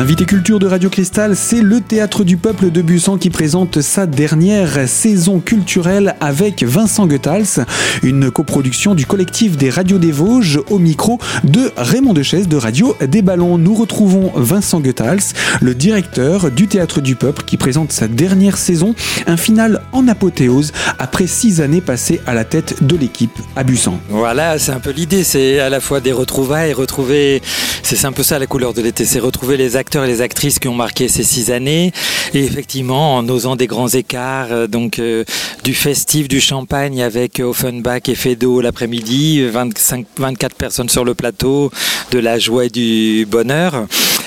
L'invité 0.03 0.25
culture 0.25 0.59
de 0.59 0.67
Radio 0.67 0.89
Cristal, 0.89 1.33
c'est 1.33 1.61
le 1.61 1.79
Théâtre 1.79 2.25
du 2.25 2.35
Peuple 2.35 2.71
de 2.71 2.81
Bussan 2.81 3.17
qui 3.17 3.29
présente 3.29 3.79
sa 3.79 4.05
dernière 4.05 4.89
saison 4.89 5.39
culturelle 5.39 6.17
avec 6.19 6.61
Vincent 6.61 7.07
Goethals, 7.07 7.65
une 8.03 8.29
coproduction 8.29 8.95
du 8.95 9.05
collectif 9.05 9.55
des 9.55 9.69
radios 9.69 9.99
des 9.99 10.11
Vosges 10.11 10.59
au 10.69 10.77
micro 10.77 11.19
de 11.45 11.71
Raymond 11.77 12.11
Dechaise 12.11 12.49
de 12.49 12.57
Radio 12.57 12.97
des 12.99 13.21
Ballons. 13.21 13.57
Nous 13.57 13.73
retrouvons 13.73 14.33
Vincent 14.35 14.81
Goethals, 14.81 15.23
le 15.61 15.73
directeur 15.73 16.51
du 16.51 16.67
Théâtre 16.67 16.99
du 16.99 17.15
Peuple 17.15 17.43
qui 17.43 17.55
présente 17.55 17.93
sa 17.93 18.09
dernière 18.09 18.57
saison, 18.57 18.95
un 19.25 19.37
final 19.37 19.83
en 19.93 20.09
apothéose 20.09 20.73
après 20.99 21.27
six 21.27 21.61
années 21.61 21.79
passées 21.79 22.19
à 22.27 22.33
la 22.33 22.43
tête 22.43 22.83
de 22.83 22.97
l'équipe 22.97 23.39
à 23.55 23.63
Bussan. 23.63 24.01
Voilà, 24.09 24.59
c'est 24.59 24.73
un 24.73 24.81
peu 24.81 24.91
l'idée, 24.91 25.23
c'est 25.23 25.61
à 25.61 25.69
la 25.69 25.79
fois 25.79 26.01
des 26.01 26.11
retrouvailles, 26.11 26.73
retrouver, 26.73 27.41
c'est 27.83 28.03
un 28.03 28.11
peu 28.11 28.23
ça 28.23 28.37
la 28.37 28.47
couleur 28.47 28.73
de 28.73 28.81
l'été, 28.81 29.05
c'est 29.05 29.19
retrouver 29.19 29.55
les 29.55 29.77
acteurs 29.77 29.92
et 30.01 30.07
les 30.07 30.21
actrices 30.21 30.57
qui 30.57 30.67
ont 30.67 30.73
marqué 30.73 31.07
ces 31.07 31.23
six 31.23 31.51
années. 31.51 31.91
Et 32.33 32.43
effectivement, 32.43 33.15
en 33.17 33.27
osant 33.29 33.55
des 33.55 33.67
grands 33.67 33.89
écarts, 33.89 34.47
euh, 34.51 34.67
donc 34.67 34.97
euh, 34.97 35.23
du 35.63 35.73
festif, 35.75 36.27
du 36.27 36.41
champagne 36.41 37.03
avec 37.03 37.39
Offenbach 37.39 38.07
et 38.07 38.15
Fedo 38.15 38.61
l'après-midi, 38.61 39.45
25, 39.45 40.05
24 40.17 40.55
personnes 40.55 40.89
sur 40.89 41.05
le 41.05 41.13
plateau, 41.13 41.69
de 42.11 42.19
la 42.19 42.39
joie 42.39 42.65
et 42.65 42.69
du 42.69 43.27
bonheur. 43.29 43.85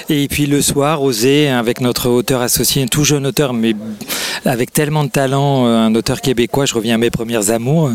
Et 0.08 0.28
puis 0.28 0.46
le 0.46 0.62
soir, 0.62 1.02
oser 1.02 1.48
avec 1.48 1.80
notre 1.80 2.08
auteur 2.08 2.40
associé, 2.40 2.82
un 2.82 2.86
tout 2.86 3.02
jeune 3.02 3.26
auteur, 3.26 3.52
mais 3.52 3.74
avec 4.44 4.72
tellement 4.72 5.02
de 5.02 5.10
talent, 5.10 5.66
euh, 5.66 5.76
un 5.78 5.94
auteur 5.96 6.20
québécois, 6.20 6.66
je 6.66 6.74
reviens 6.74 6.94
à 6.94 6.98
mes 6.98 7.10
premières 7.10 7.50
amours. 7.50 7.90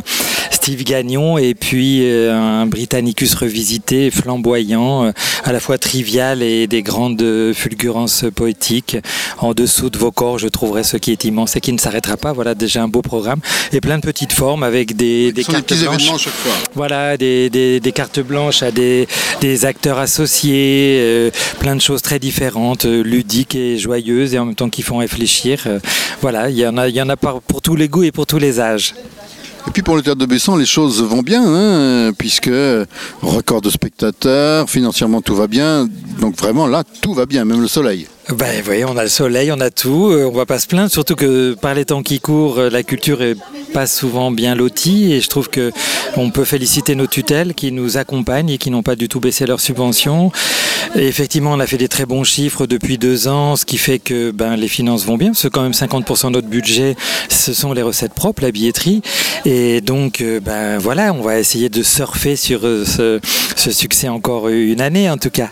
Steve 0.62 0.84
Gagnon 0.84 1.40
et 1.40 1.56
puis 1.56 2.02
euh, 2.04 2.32
un 2.32 2.68
Britannicus 2.68 3.34
revisité, 3.34 4.12
flamboyant, 4.12 5.06
euh, 5.06 5.12
à 5.44 5.52
la 5.54 5.60
fois 5.60 5.80
trivial 5.80 6.44
et 6.44 6.68
des 6.68 6.84
grandes 6.84 7.52
fulgurances 7.56 8.26
poétiques. 8.36 8.96
En 9.40 9.56
dessous 9.56 9.90
de 9.90 9.98
vos 9.98 10.12
corps, 10.12 10.38
je 10.38 10.48
trouverai 10.48 10.84
ce 10.84 10.98
qui 10.98 11.12
est 11.12 11.24
immense 11.24 11.56
et 11.56 11.62
qui 11.62 11.74
ne 11.74 11.80
s'arrêtera 11.80 12.16
pas. 12.16 12.32
Voilà 12.32 12.54
déjà 12.54 12.84
un 12.84 12.88
beau 12.88 13.02
programme 13.02 13.40
et 13.74 13.82
plein 13.82 13.98
de 13.98 14.04
petites 14.04 14.34
formes 14.34 14.62
avec 14.62 14.96
des, 14.96 15.32
des 15.32 15.44
cartes 15.44 15.74
blanches. 15.74 16.26
Chaque 16.26 16.34
fois. 16.34 16.54
Voilà, 16.76 17.18
des, 17.18 17.50
des, 17.50 17.80
des, 17.80 17.92
cartes 17.92 18.20
blanches 18.20 18.62
à 18.62 18.70
des, 18.70 19.08
acteurs 19.64 19.98
associés, 19.98 20.98
euh, 21.00 21.32
plein 21.60 21.76
de 21.76 21.82
choses 21.82 22.04
très 22.04 22.20
différentes, 22.20 22.86
ludiques 22.86 23.56
et 23.56 23.80
joyeuses 23.80 24.36
et 24.36 24.38
en 24.38 24.46
même 24.46 24.54
temps 24.54 24.70
qui 24.70 24.84
font 24.84 24.98
réfléchir. 24.98 25.68
voilà, 26.22 26.52
il 26.52 26.56
y 26.56 26.68
en 26.68 26.78
a, 26.78 26.88
il 26.88 26.94
y 26.96 27.02
en 27.02 27.10
a 27.10 27.16
pour 27.18 27.64
tous 27.64 27.76
les 27.76 27.88
goûts 27.88 28.04
et 28.04 28.12
pour 28.12 28.28
tous 28.28 28.38
les 28.38 28.60
âges. 28.60 28.94
Et 29.68 29.72
puis 29.72 29.84
pour 29.84 29.96
le 29.96 30.02
théâtre 30.02 30.20
de 30.20 30.26
Besson, 30.26 30.58
les 30.58 30.66
choses 30.66 31.02
vont 31.04 31.22
bien, 31.22 31.44
hein, 31.46 32.12
puisque 32.18 32.50
record 33.22 33.62
de 33.62 33.70
spectateurs, 33.70 34.70
financièrement 34.70 35.22
tout 35.22 35.36
va 35.36 35.48
bien. 35.48 35.88
Donc 36.20 36.38
vraiment 36.38 36.68
là, 36.68 36.84
tout 37.02 37.14
va 37.14 37.26
bien, 37.26 37.46
même 37.46 37.62
le 37.62 37.68
soleil. 37.68 38.08
Ben, 38.38 38.62
voyez, 38.64 38.86
on 38.86 38.96
a 38.96 39.04
le 39.04 39.10
soleil, 39.10 39.52
on 39.52 39.60
a 39.60 39.70
tout, 39.70 40.10
euh, 40.12 40.30
on 40.32 40.36
va 40.36 40.46
pas 40.46 40.58
se 40.58 40.66
plaindre, 40.66 40.90
surtout 40.90 41.16
que 41.16 41.54
par 41.54 41.74
les 41.74 41.84
temps 41.84 42.02
qui 42.02 42.22
courent, 42.22 42.60
euh, 42.60 42.70
la 42.70 42.82
culture 42.82 43.22
est 43.22 43.36
pas 43.74 43.88
souvent 43.88 44.32
bien 44.32 44.56
lotie 44.56 45.12
et 45.12 45.20
je 45.20 45.28
trouve 45.28 45.50
que 45.50 45.72
on 46.16 46.32
peut 46.32 46.46
féliciter 46.46 46.96
nos 46.96 47.08
tutelles 47.08 47.54
qui 47.54 47.74
nous 47.74 47.98
accompagnent 47.98 48.50
et 48.50 48.58
qui 48.58 48.72
n'ont 48.72 48.84
pas 48.84 48.96
du 48.96 49.10
tout 49.10 49.20
baissé 49.20 49.46
leurs 49.46 49.60
subventions. 49.60 50.32
Et 50.96 51.08
effectivement, 51.08 51.52
on 51.52 51.60
a 51.60 51.68
fait 51.68 51.78
des 51.78 51.90
très 51.90 52.06
bons 52.06 52.24
chiffres 52.24 52.68
depuis 52.68 52.98
deux 52.98 53.28
ans, 53.28 53.58
ce 53.58 53.66
qui 53.66 53.78
fait 53.78 54.00
que 54.00 54.32
ben, 54.32 54.56
les 54.56 54.70
finances 54.70 55.06
vont 55.06 55.18
bien, 55.18 55.30
parce 55.30 55.42
que 55.44 55.48
quand 55.50 55.64
même 55.64 55.74
50% 55.74 56.28
de 56.28 56.32
notre 56.32 56.48
budget, 56.48 56.96
ce 57.28 57.54
sont 57.54 57.74
les 57.74 57.82
recettes 57.82 58.14
propres, 58.14 58.44
la 58.44 58.52
billetterie. 58.52 59.02
Et 59.44 59.82
donc, 59.82 60.22
euh, 60.22 60.40
ben 60.40 60.78
voilà, 60.78 61.14
on 61.14 61.22
va 61.22 61.38
essayer 61.38 61.68
de 61.68 61.84
surfer 61.84 62.38
sur 62.38 62.62
ce 62.62 63.20
succès 63.56 64.08
encore 64.08 64.48
une 64.48 64.80
année 64.80 65.10
en 65.10 65.18
tout 65.18 65.32
cas. 65.32 65.50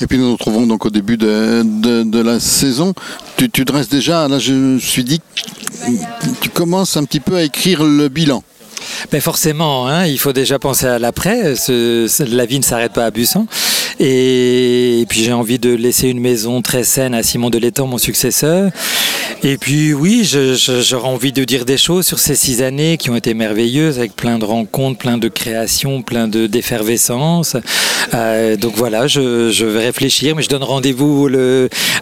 Et 0.00 0.06
puis 0.06 0.18
nous 0.18 0.26
nous 0.26 0.32
retrouvons 0.32 0.66
donc 0.66 0.84
au 0.86 0.90
début 0.90 1.16
de, 1.16 2.22
la 2.22 2.40
saison. 2.40 2.94
Tu, 3.36 3.64
dresses 3.64 3.88
déjà, 3.88 4.28
là 4.28 4.38
je 4.38 4.52
me 4.52 4.78
suis 4.78 5.04
dit, 5.04 5.20
tu 6.40 6.48
commences 6.48 6.96
un 6.96 7.04
petit 7.04 7.20
peu 7.20 7.36
à 7.36 7.42
écrire 7.42 7.84
le 7.84 8.08
bilan. 8.08 8.42
Ben 9.10 9.20
forcément, 9.20 9.86
hein, 9.86 10.06
il 10.06 10.18
faut 10.18 10.32
déjà 10.32 10.58
penser 10.58 10.86
à 10.86 10.98
l'après. 10.98 11.54
La 11.68 12.46
vie 12.46 12.58
ne 12.58 12.64
s'arrête 12.64 12.92
pas 12.92 13.04
à 13.04 13.10
Bussan. 13.10 13.46
Et, 14.04 15.06
puis 15.08 15.22
j'ai 15.22 15.32
envie 15.32 15.60
de 15.60 15.70
laisser 15.72 16.08
une 16.08 16.18
maison 16.18 16.60
très 16.60 16.82
saine 16.82 17.14
à 17.14 17.22
Simon 17.22 17.50
de 17.50 17.58
Létang, 17.58 17.86
mon 17.86 17.98
successeur. 17.98 18.72
Et 19.44 19.56
puis 19.56 19.94
oui, 19.94 20.24
j'aurais 20.24 21.08
envie 21.08 21.32
de 21.32 21.44
dire 21.44 21.64
des 21.64 21.76
choses 21.76 22.04
sur 22.04 22.18
ces 22.18 22.34
six 22.34 22.62
années 22.62 22.96
qui 22.96 23.10
ont 23.10 23.16
été 23.16 23.32
merveilleuses, 23.32 23.98
avec 23.98 24.16
plein 24.16 24.38
de 24.40 24.44
rencontres, 24.44 24.98
plein 24.98 25.18
de 25.18 25.28
créations, 25.28 26.02
plein 26.02 26.26
d'effervescence. 26.26 27.56
Euh, 28.14 28.56
donc 28.56 28.74
voilà, 28.74 29.06
je, 29.06 29.64
vais 29.64 29.84
réfléchir, 29.84 30.34
mais 30.34 30.42
je 30.42 30.48
donne 30.48 30.64
rendez-vous 30.64 31.28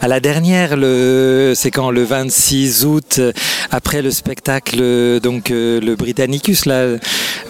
à 0.00 0.08
la 0.08 0.20
dernière, 0.20 0.70
c'est 1.54 1.70
quand 1.70 1.90
le 1.90 2.02
26 2.02 2.86
août, 2.86 3.20
après 3.70 4.00
le 4.00 4.10
spectacle, 4.10 5.20
donc 5.20 5.50
euh, 5.50 5.80
le 5.80 5.96
Britannicus, 5.96 6.66
là, 6.66 6.96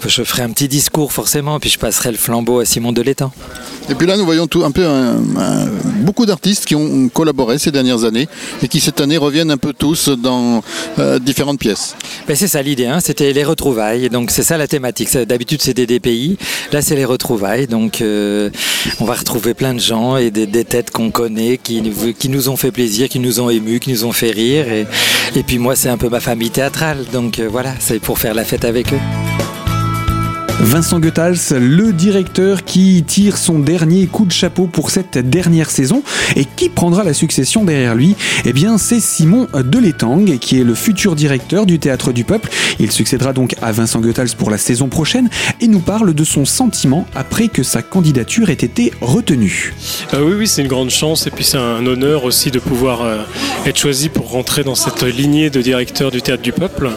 je 0.06 0.22
ferai 0.22 0.42
un 0.42 0.50
petit 0.50 0.68
discours 0.68 1.12
forcément, 1.12 1.60
puis 1.60 1.70
je 1.70 1.78
passerai 1.78 2.10
le 2.10 2.18
flambeau 2.18 2.60
à 2.60 2.64
Simon 2.64 2.92
de 2.92 3.02
Létang. 3.02 3.32
Et 3.88 3.94
puis 3.94 4.06
là, 4.06 4.16
nous 4.16 4.24
voyons 4.24 4.39
un 4.40 4.70
peu 4.70 4.86
beaucoup 6.00 6.26
d'artistes 6.26 6.64
qui 6.64 6.74
ont 6.74 7.08
collaboré 7.08 7.58
ces 7.58 7.70
dernières 7.70 8.04
années 8.04 8.28
et 8.62 8.68
qui 8.68 8.80
cette 8.80 9.00
année 9.00 9.16
reviennent 9.16 9.50
un 9.50 9.56
peu 9.56 9.72
tous 9.72 10.08
dans 10.08 10.62
euh, 10.98 11.18
différentes 11.18 11.58
pièces. 11.58 11.94
Ben 12.26 12.36
c'est 12.36 12.48
ça 12.48 12.62
l'idée, 12.62 12.86
hein. 12.86 13.00
c'était 13.00 13.32
les 13.32 13.44
retrouvailles. 13.44 14.08
Donc 14.10 14.30
c'est 14.30 14.42
ça 14.42 14.56
la 14.56 14.66
thématique. 14.66 15.16
D'habitude 15.16 15.62
c'était 15.62 15.86
des 15.86 16.00
pays, 16.00 16.36
là 16.72 16.82
c'est 16.82 16.96
les 16.96 17.04
retrouvailles. 17.04 17.66
Donc 17.66 18.00
euh, 18.00 18.50
on 19.00 19.04
va 19.04 19.14
retrouver 19.14 19.54
plein 19.54 19.74
de 19.74 19.80
gens 19.80 20.16
et 20.16 20.30
des, 20.30 20.64
têtes 20.64 20.90
qu'on 20.90 21.10
connaît, 21.10 21.58
qui, 21.58 21.82
qui 22.18 22.28
nous 22.28 22.48
ont 22.48 22.56
fait 22.56 22.70
plaisir, 22.70 23.08
qui 23.08 23.18
nous 23.18 23.40
ont 23.40 23.50
émus, 23.50 23.80
qui 23.80 23.90
nous 23.90 24.04
ont 24.04 24.12
fait 24.12 24.30
rire. 24.30 24.70
Et, 24.70 24.86
et 25.36 25.42
puis 25.42 25.58
moi 25.58 25.76
c'est 25.76 25.88
un 25.88 25.98
peu 25.98 26.08
ma 26.08 26.20
famille 26.20 26.50
théâtrale. 26.50 27.04
Donc 27.12 27.38
euh, 27.38 27.48
voilà, 27.50 27.74
c'est 27.78 28.00
pour 28.00 28.18
faire 28.18 28.34
la 28.34 28.44
fête 28.44 28.64
avec 28.64 28.92
eux. 28.92 29.29
Vincent 30.62 31.00
Goethals, 31.00 31.58
le 31.58 31.90
directeur 31.92 32.64
qui 32.64 33.02
tire 33.02 33.38
son 33.38 33.58
dernier 33.58 34.06
coup 34.06 34.26
de 34.26 34.32
chapeau 34.32 34.66
pour 34.66 34.90
cette 34.90 35.16
dernière 35.16 35.70
saison 35.70 36.02
et 36.36 36.44
qui 36.44 36.68
prendra 36.68 37.02
la 37.02 37.14
succession 37.14 37.64
derrière 37.64 37.94
lui, 37.94 38.14
eh 38.44 38.52
bien 38.52 38.76
c'est 38.76 39.00
Simon 39.00 39.46
Deletang 39.54 40.38
qui 40.38 40.60
est 40.60 40.64
le 40.64 40.74
futur 40.74 41.16
directeur 41.16 41.64
du 41.64 41.78
Théâtre 41.78 42.12
du 42.12 42.24
Peuple. 42.24 42.50
Il 42.78 42.92
succédera 42.92 43.32
donc 43.32 43.56
à 43.62 43.72
Vincent 43.72 44.00
Goethals 44.00 44.36
pour 44.36 44.50
la 44.50 44.58
saison 44.58 44.88
prochaine 44.88 45.30
et 45.62 45.66
nous 45.66 45.80
parle 45.80 46.12
de 46.12 46.24
son 46.24 46.44
sentiment 46.44 47.06
après 47.14 47.48
que 47.48 47.62
sa 47.62 47.80
candidature 47.80 48.50
ait 48.50 48.52
été 48.52 48.92
retenue. 49.00 49.74
Euh, 50.12 50.22
oui, 50.22 50.34
oui, 50.40 50.46
c'est 50.46 50.60
une 50.60 50.68
grande 50.68 50.90
chance 50.90 51.26
et 51.26 51.30
puis 51.30 51.42
c'est 51.42 51.58
un 51.58 51.86
honneur 51.86 52.24
aussi 52.24 52.50
de 52.50 52.58
pouvoir 52.58 53.02
euh, 53.02 53.22
être 53.64 53.78
choisi 53.78 54.10
pour 54.10 54.30
rentrer 54.30 54.62
dans 54.62 54.74
cette 54.74 55.02
lignée 55.02 55.48
de 55.48 55.62
directeur 55.62 56.10
du 56.10 56.20
Théâtre 56.20 56.42
du 56.42 56.52
Peuple. 56.52 56.90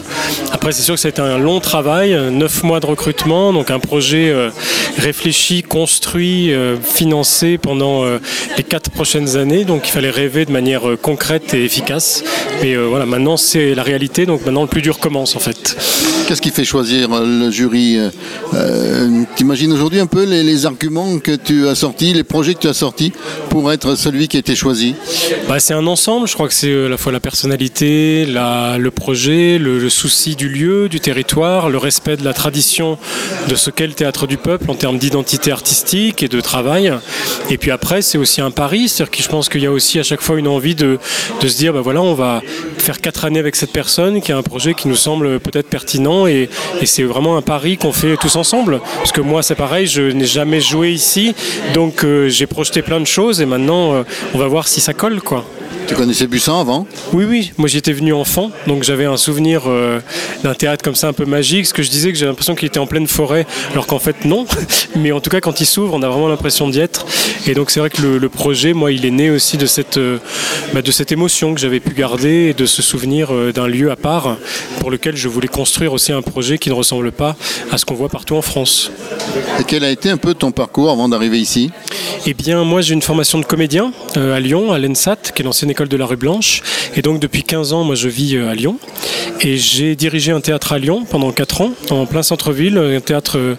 Après, 0.52 0.72
c'est 0.72 0.82
sûr 0.82 0.94
que 0.94 1.00
ça 1.00 1.08
a 1.08 1.10
été 1.10 1.22
un 1.22 1.38
long 1.38 1.60
travail, 1.60 2.14
neuf 2.30 2.62
mois 2.62 2.80
de 2.80 2.86
recrutement 2.86 3.53
donc 3.54 3.70
un 3.70 3.78
projet 3.78 4.28
euh, 4.28 4.50
réfléchi, 4.98 5.62
construit, 5.62 6.52
euh, 6.52 6.76
financé 6.76 7.56
pendant 7.56 8.04
euh, 8.04 8.18
les 8.58 8.62
quatre 8.62 8.90
prochaines 8.90 9.36
années. 9.36 9.64
Donc 9.64 9.88
il 9.88 9.90
fallait 9.90 10.10
rêver 10.10 10.44
de 10.44 10.52
manière 10.52 10.82
concrète 11.00 11.54
et 11.54 11.64
efficace. 11.64 12.22
Mais 12.60 12.76
voilà, 12.76 13.06
maintenant 13.06 13.36
c'est 13.36 13.74
la 13.74 13.82
réalité, 13.82 14.26
donc 14.26 14.44
maintenant 14.44 14.62
le 14.62 14.68
plus 14.68 14.82
dur 14.82 14.98
commence 14.98 15.36
en 15.36 15.38
fait. 15.38 15.76
Qu'est-ce 16.26 16.42
qui 16.42 16.50
fait 16.50 16.64
choisir 16.64 17.08
le 17.10 17.50
jury 17.50 17.98
T'imagines 19.36 19.72
aujourd'hui 19.72 20.00
un 20.00 20.06
peu 20.06 20.24
les, 20.24 20.66
arguments 20.66 21.18
que 21.18 21.32
tu 21.32 21.68
as 21.68 21.74
sortis, 21.74 22.12
les 22.12 22.24
projets 22.24 22.54
que 22.54 22.60
tu 22.60 22.68
as 22.68 22.74
sortis 22.74 23.12
pour 23.50 23.70
être 23.72 23.96
celui 23.96 24.28
qui 24.28 24.36
a 24.36 24.40
été 24.40 24.54
choisi? 24.54 24.94
Bah, 25.48 25.60
C'est 25.60 25.74
un 25.74 25.86
ensemble, 25.86 26.26
je 26.28 26.34
crois 26.34 26.48
que 26.48 26.54
c'est 26.54 26.86
à 26.86 26.88
la 26.88 26.96
fois 26.96 27.12
la 27.12 27.20
personnalité, 27.20 28.24
le 28.26 28.88
projet, 28.90 29.58
le, 29.58 29.78
le 29.78 29.90
souci 29.90 30.36
du 30.36 30.48
lieu, 30.48 30.88
du 30.88 31.00
territoire, 31.00 31.68
le 31.68 31.78
respect 31.78 32.16
de 32.16 32.24
la 32.24 32.32
tradition 32.32 32.98
de 33.48 33.54
ce 33.54 33.70
qu'est 33.70 33.86
le 33.86 33.92
théâtre 33.92 34.26
du 34.26 34.36
peuple 34.36 34.70
en 34.70 34.74
termes 34.74 34.98
d'identité 34.98 35.52
artistique 35.52 36.22
et 36.22 36.28
de 36.28 36.40
travail. 36.40 36.92
Et 37.50 37.58
puis 37.58 37.70
après, 37.70 38.02
c'est 38.02 38.18
aussi 38.18 38.40
un 38.40 38.50
pari, 38.50 38.88
c'est-à-dire 38.88 39.10
que 39.10 39.22
je 39.22 39.28
pense 39.28 39.48
qu'il 39.48 39.62
y 39.62 39.66
a 39.66 39.72
aussi 39.72 39.98
à 39.98 40.02
chaque 40.02 40.20
fois 40.20 40.38
une 40.38 40.48
envie 40.48 40.74
de, 40.74 40.98
se 41.42 41.56
dire, 41.56 41.72
bah 41.72 41.80
voilà, 41.82 42.02
on 42.02 42.14
va 42.14 42.42
faire 42.78 43.00
quatre 43.00 43.24
années 43.24 43.38
avec 43.38 43.56
cette 43.56 43.72
personne 43.72 44.20
qui 44.20 44.32
a 44.32 44.36
un 44.36 44.42
projet 44.42 44.74
qui 44.74 44.88
nous 44.88 44.96
semble 44.96 45.40
peut-être 45.40 45.68
pertinent 45.68 46.26
et, 46.26 46.48
et 46.80 46.86
c'est 46.86 47.02
vraiment 47.02 47.36
un 47.36 47.42
pari 47.42 47.76
qu'on 47.76 47.92
fait 47.92 48.16
tous 48.16 48.36
ensemble. 48.36 48.80
Parce 48.98 49.12
que 49.12 49.20
moi, 49.20 49.42
c'est 49.42 49.54
pareil, 49.54 49.86
je 49.86 50.02
n'ai 50.02 50.26
jamais 50.26 50.60
joué 50.60 50.92
ici, 50.92 51.34
donc 51.74 52.04
euh, 52.04 52.28
j'ai 52.28 52.46
projeté 52.46 52.82
plein 52.82 53.00
de 53.00 53.06
choses 53.06 53.40
et 53.40 53.46
maintenant, 53.46 53.94
euh, 53.94 54.02
on 54.34 54.38
va 54.38 54.46
voir 54.48 54.68
si 54.68 54.80
ça 54.80 54.94
colle, 54.94 55.20
quoi. 55.20 55.44
Tu 55.86 55.94
connaissais 55.94 56.26
Bussan 56.26 56.60
avant 56.60 56.86
Oui, 57.12 57.24
oui. 57.28 57.52
Moi, 57.58 57.68
j'étais 57.68 57.92
venu 57.92 58.14
enfant, 58.14 58.50
donc 58.66 58.84
j'avais 58.84 59.04
un 59.04 59.18
souvenir 59.18 59.64
euh, 59.66 60.00
d'un 60.42 60.54
théâtre 60.54 60.82
comme 60.82 60.94
ça 60.94 61.08
un 61.08 61.12
peu 61.12 61.26
magique. 61.26 61.66
Ce 61.66 61.74
que 61.74 61.82
je 61.82 61.90
disais, 61.90 62.10
que 62.10 62.16
j'ai 62.18 62.24
l'impression 62.24 62.54
qu'il 62.54 62.66
était 62.66 62.78
en 62.78 62.86
pleine 62.86 63.06
forêt, 63.06 63.46
alors 63.72 63.86
qu'en 63.86 63.98
fait, 63.98 64.24
non. 64.24 64.46
Mais 64.96 65.12
en 65.12 65.20
tout 65.20 65.28
cas, 65.28 65.40
quand 65.40 65.60
il 65.60 65.66
s'ouvre, 65.66 65.92
on 65.92 66.02
a 66.02 66.08
vraiment 66.08 66.28
l'impression 66.28 66.68
d'y 66.68 66.80
être. 66.80 67.04
Et 67.46 67.52
donc, 67.52 67.70
c'est 67.70 67.80
vrai 67.80 67.90
que 67.90 68.00
le, 68.00 68.28
projet, 68.30 68.72
moi, 68.72 68.92
il 68.92 69.04
est 69.04 69.10
né 69.10 69.28
aussi 69.28 69.58
de 69.58 69.66
cette, 69.66 69.98
euh, 69.98 70.18
bah, 70.72 70.80
de 70.80 70.90
cette 70.90 71.12
émotion 71.12 71.52
que 71.54 71.60
j'avais 71.60 71.80
pu 71.80 71.92
garder 71.92 72.48
et 72.48 72.54
de 72.54 72.64
ce 72.64 72.80
souvenir 72.80 73.34
euh, 73.34 73.52
d'un 73.52 73.66
lieu 73.66 73.90
à 73.90 73.96
part 73.96 74.38
pour 74.80 74.90
lequel 74.90 75.16
je 75.16 75.28
voulais 75.28 75.48
construire 75.48 75.92
aussi 75.92 76.12
un 76.12 76.22
projet 76.22 76.56
qui 76.56 76.70
ne 76.70 76.74
ressemble 76.74 77.12
pas 77.12 77.36
à 77.70 77.76
ce 77.76 77.84
qu'on 77.84 77.94
voit 77.94 78.08
partout 78.08 78.36
en 78.36 78.42
France. 78.42 78.90
Et 79.60 79.64
quel 79.64 79.84
a 79.84 79.90
été 79.90 80.08
un 80.08 80.16
peu 80.16 80.32
ton 80.32 80.50
parcours 80.50 80.90
avant 80.90 81.10
d'arriver 81.10 81.38
ici? 81.38 81.70
Eh 82.26 82.32
bien, 82.32 82.64
moi, 82.64 82.80
j'ai 82.80 82.94
une 82.94 83.02
formation 83.02 83.38
de 83.38 83.44
comédien 83.44 83.92
à 84.16 84.40
Lyon, 84.40 84.72
à 84.72 84.78
l'ENSAT, 84.78 85.16
qui 85.34 85.42
est 85.42 85.44
l'ancienne 85.44 85.70
école 85.74 85.88
de 85.88 85.96
la 85.96 86.06
rue 86.06 86.16
Blanche. 86.16 86.62
Et 86.94 87.02
donc 87.02 87.18
depuis 87.18 87.42
15 87.42 87.72
ans, 87.72 87.82
moi 87.82 87.96
je 87.96 88.08
vis 88.08 88.36
euh, 88.36 88.48
à 88.48 88.54
Lyon. 88.54 88.78
Et 89.40 89.56
j'ai 89.56 89.96
dirigé 89.96 90.30
un 90.30 90.40
théâtre 90.40 90.72
à 90.72 90.78
Lyon 90.78 91.04
pendant 91.08 91.32
4 91.32 91.62
ans, 91.62 91.72
en 91.90 92.06
plein 92.06 92.22
centre-ville, 92.22 92.78
un 92.78 93.00
théâtre 93.00 93.38
euh, 93.38 93.56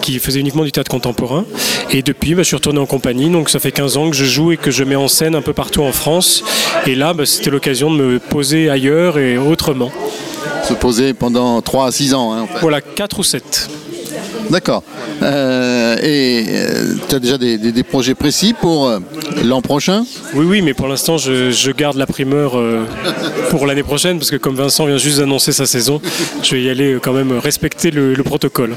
qui 0.00 0.18
faisait 0.18 0.40
uniquement 0.40 0.64
du 0.64 0.72
théâtre 0.72 0.90
contemporain. 0.90 1.44
Et 1.90 2.00
depuis, 2.02 2.34
bah, 2.34 2.42
je 2.42 2.48
suis 2.48 2.56
retourné 2.56 2.80
en 2.80 2.86
compagnie. 2.86 3.28
Donc 3.28 3.50
ça 3.50 3.58
fait 3.58 3.70
15 3.70 3.98
ans 3.98 4.10
que 4.10 4.16
je 4.16 4.24
joue 4.24 4.52
et 4.52 4.56
que 4.56 4.70
je 4.70 4.82
mets 4.82 4.96
en 4.96 5.08
scène 5.08 5.34
un 5.34 5.42
peu 5.42 5.52
partout 5.52 5.82
en 5.82 5.92
France. 5.92 6.42
Et 6.86 6.94
là, 6.94 7.12
bah, 7.12 7.26
c'était 7.26 7.50
l'occasion 7.50 7.90
de 7.90 7.96
me 7.96 8.18
poser 8.18 8.70
ailleurs 8.70 9.18
et 9.18 9.36
autrement. 9.36 9.92
Se 10.64 10.72
poser 10.72 11.12
pendant 11.12 11.60
3 11.60 11.88
à 11.88 11.92
6 11.92 12.14
ans. 12.14 12.32
Hein, 12.32 12.46
voilà, 12.62 12.80
4 12.80 13.18
ou 13.18 13.22
7. 13.22 13.68
D'accord. 14.50 14.82
Euh, 15.22 15.67
et 15.96 16.44
euh, 16.48 16.94
tu 17.08 17.14
as 17.14 17.18
déjà 17.18 17.38
des, 17.38 17.82
projets 17.82 18.14
précis 18.14 18.52
pour 18.52 18.88
euh, 18.88 18.98
l'an 19.44 19.62
prochain? 19.62 20.04
Oui, 20.34 20.44
oui, 20.46 20.62
mais 20.62 20.74
pour 20.74 20.88
l'instant, 20.88 21.18
je, 21.18 21.70
garde 21.72 21.96
la 21.96 22.06
primeur 22.06 22.58
pour 23.50 23.66
l'année 23.66 23.82
prochaine, 23.82 24.18
parce 24.18 24.30
que 24.30 24.36
comme 24.36 24.56
Vincent 24.56 24.86
vient 24.86 24.98
juste 24.98 25.18
d'annoncer 25.18 25.52
sa 25.52 25.66
saison, 25.66 26.00
je 26.42 26.54
vais 26.54 26.62
y 26.62 26.70
aller 26.70 26.98
quand 27.02 27.12
même 27.12 27.32
respecter 27.32 27.90
le, 27.90 28.14
protocole. 28.22 28.74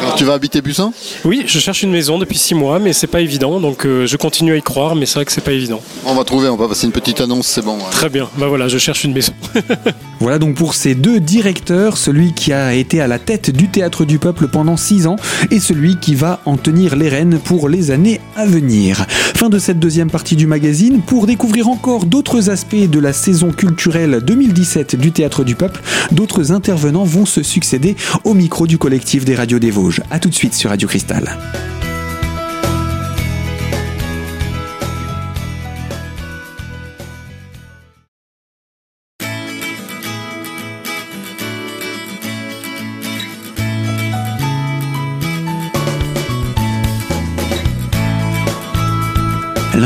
Alors, 0.00 0.14
tu 0.14 0.24
vas 0.24 0.34
habiter 0.34 0.60
Bussan 0.60 0.92
Oui, 1.24 1.44
je 1.46 1.58
cherche 1.58 1.82
une 1.82 1.90
maison 1.90 2.18
depuis 2.18 2.38
six 2.38 2.54
mois, 2.54 2.78
mais 2.78 2.92
c'est 2.92 3.06
pas 3.06 3.20
évident, 3.20 3.60
donc 3.60 3.84
je 3.84 4.16
continue 4.16 4.52
à 4.52 4.56
y 4.56 4.62
croire, 4.62 4.94
mais 4.94 5.06
c'est 5.06 5.14
vrai 5.14 5.24
que 5.24 5.32
c'est 5.32 5.44
pas 5.44 5.52
évident. 5.52 5.80
On 6.04 6.14
va 6.14 6.24
trouver, 6.24 6.48
on 6.48 6.56
va 6.56 6.68
passer 6.68 6.86
une 6.86 6.92
petite 6.92 7.20
annonce, 7.20 7.46
c'est 7.46 7.62
bon. 7.62 7.78
Très 7.90 8.08
bien, 8.08 8.28
bah 8.36 8.46
voilà, 8.48 8.68
je 8.68 8.78
cherche 8.78 9.04
une 9.04 9.12
maison. 9.12 9.32
voilà 10.20 10.38
donc 10.38 10.56
pour 10.56 10.74
ces 10.74 10.94
deux 10.94 11.20
directeurs, 11.20 11.96
celui 11.96 12.32
qui 12.32 12.52
a 12.52 12.74
été 12.74 13.00
à 13.00 13.06
la 13.06 13.18
tête 13.18 13.50
du 13.50 13.68
Théâtre 13.68 14.04
du 14.04 14.18
Peuple 14.18 14.48
pendant 14.48 14.76
six 14.76 15.06
ans 15.06 15.16
et 15.50 15.60
celui 15.60 15.96
qui 15.98 16.14
va 16.14 16.40
en 16.44 16.56
tenir 16.56 16.96
les 16.96 17.08
rênes 17.08 17.38
pour 17.38 17.68
les 17.68 17.90
années 17.90 18.20
à 18.36 18.46
venir. 18.46 19.06
Fin 19.34 19.48
de 19.48 19.58
cette 19.58 19.78
deuxième 19.78 20.10
partie 20.10 20.36
du 20.36 20.46
magazine. 20.46 21.00
Pour 21.02 21.26
découvrir 21.26 21.68
encore 21.68 22.04
d'autres 22.04 22.50
aspects 22.50 22.74
de 22.76 22.98
la 22.98 23.12
saison 23.12 23.50
culturelle 23.50 24.20
2017 24.24 24.96
du 24.96 25.12
Théâtre 25.12 25.44
du 25.44 25.54
Peuple, 25.54 25.80
d'autres 26.12 26.52
intervenants 26.52 27.04
vont 27.04 27.26
se 27.26 27.42
succéder 27.42 27.96
au 28.24 28.34
micro 28.34 28.66
du 28.66 28.78
collectif 28.78 29.24
des 29.24 29.34
radios 29.34 29.58
des 29.58 29.70
A 30.10 30.18
tout 30.20 30.28
de 30.28 30.34
suite 30.34 30.54
sur 30.54 30.70
Radio 30.70 30.86
Cristal. 30.86 31.36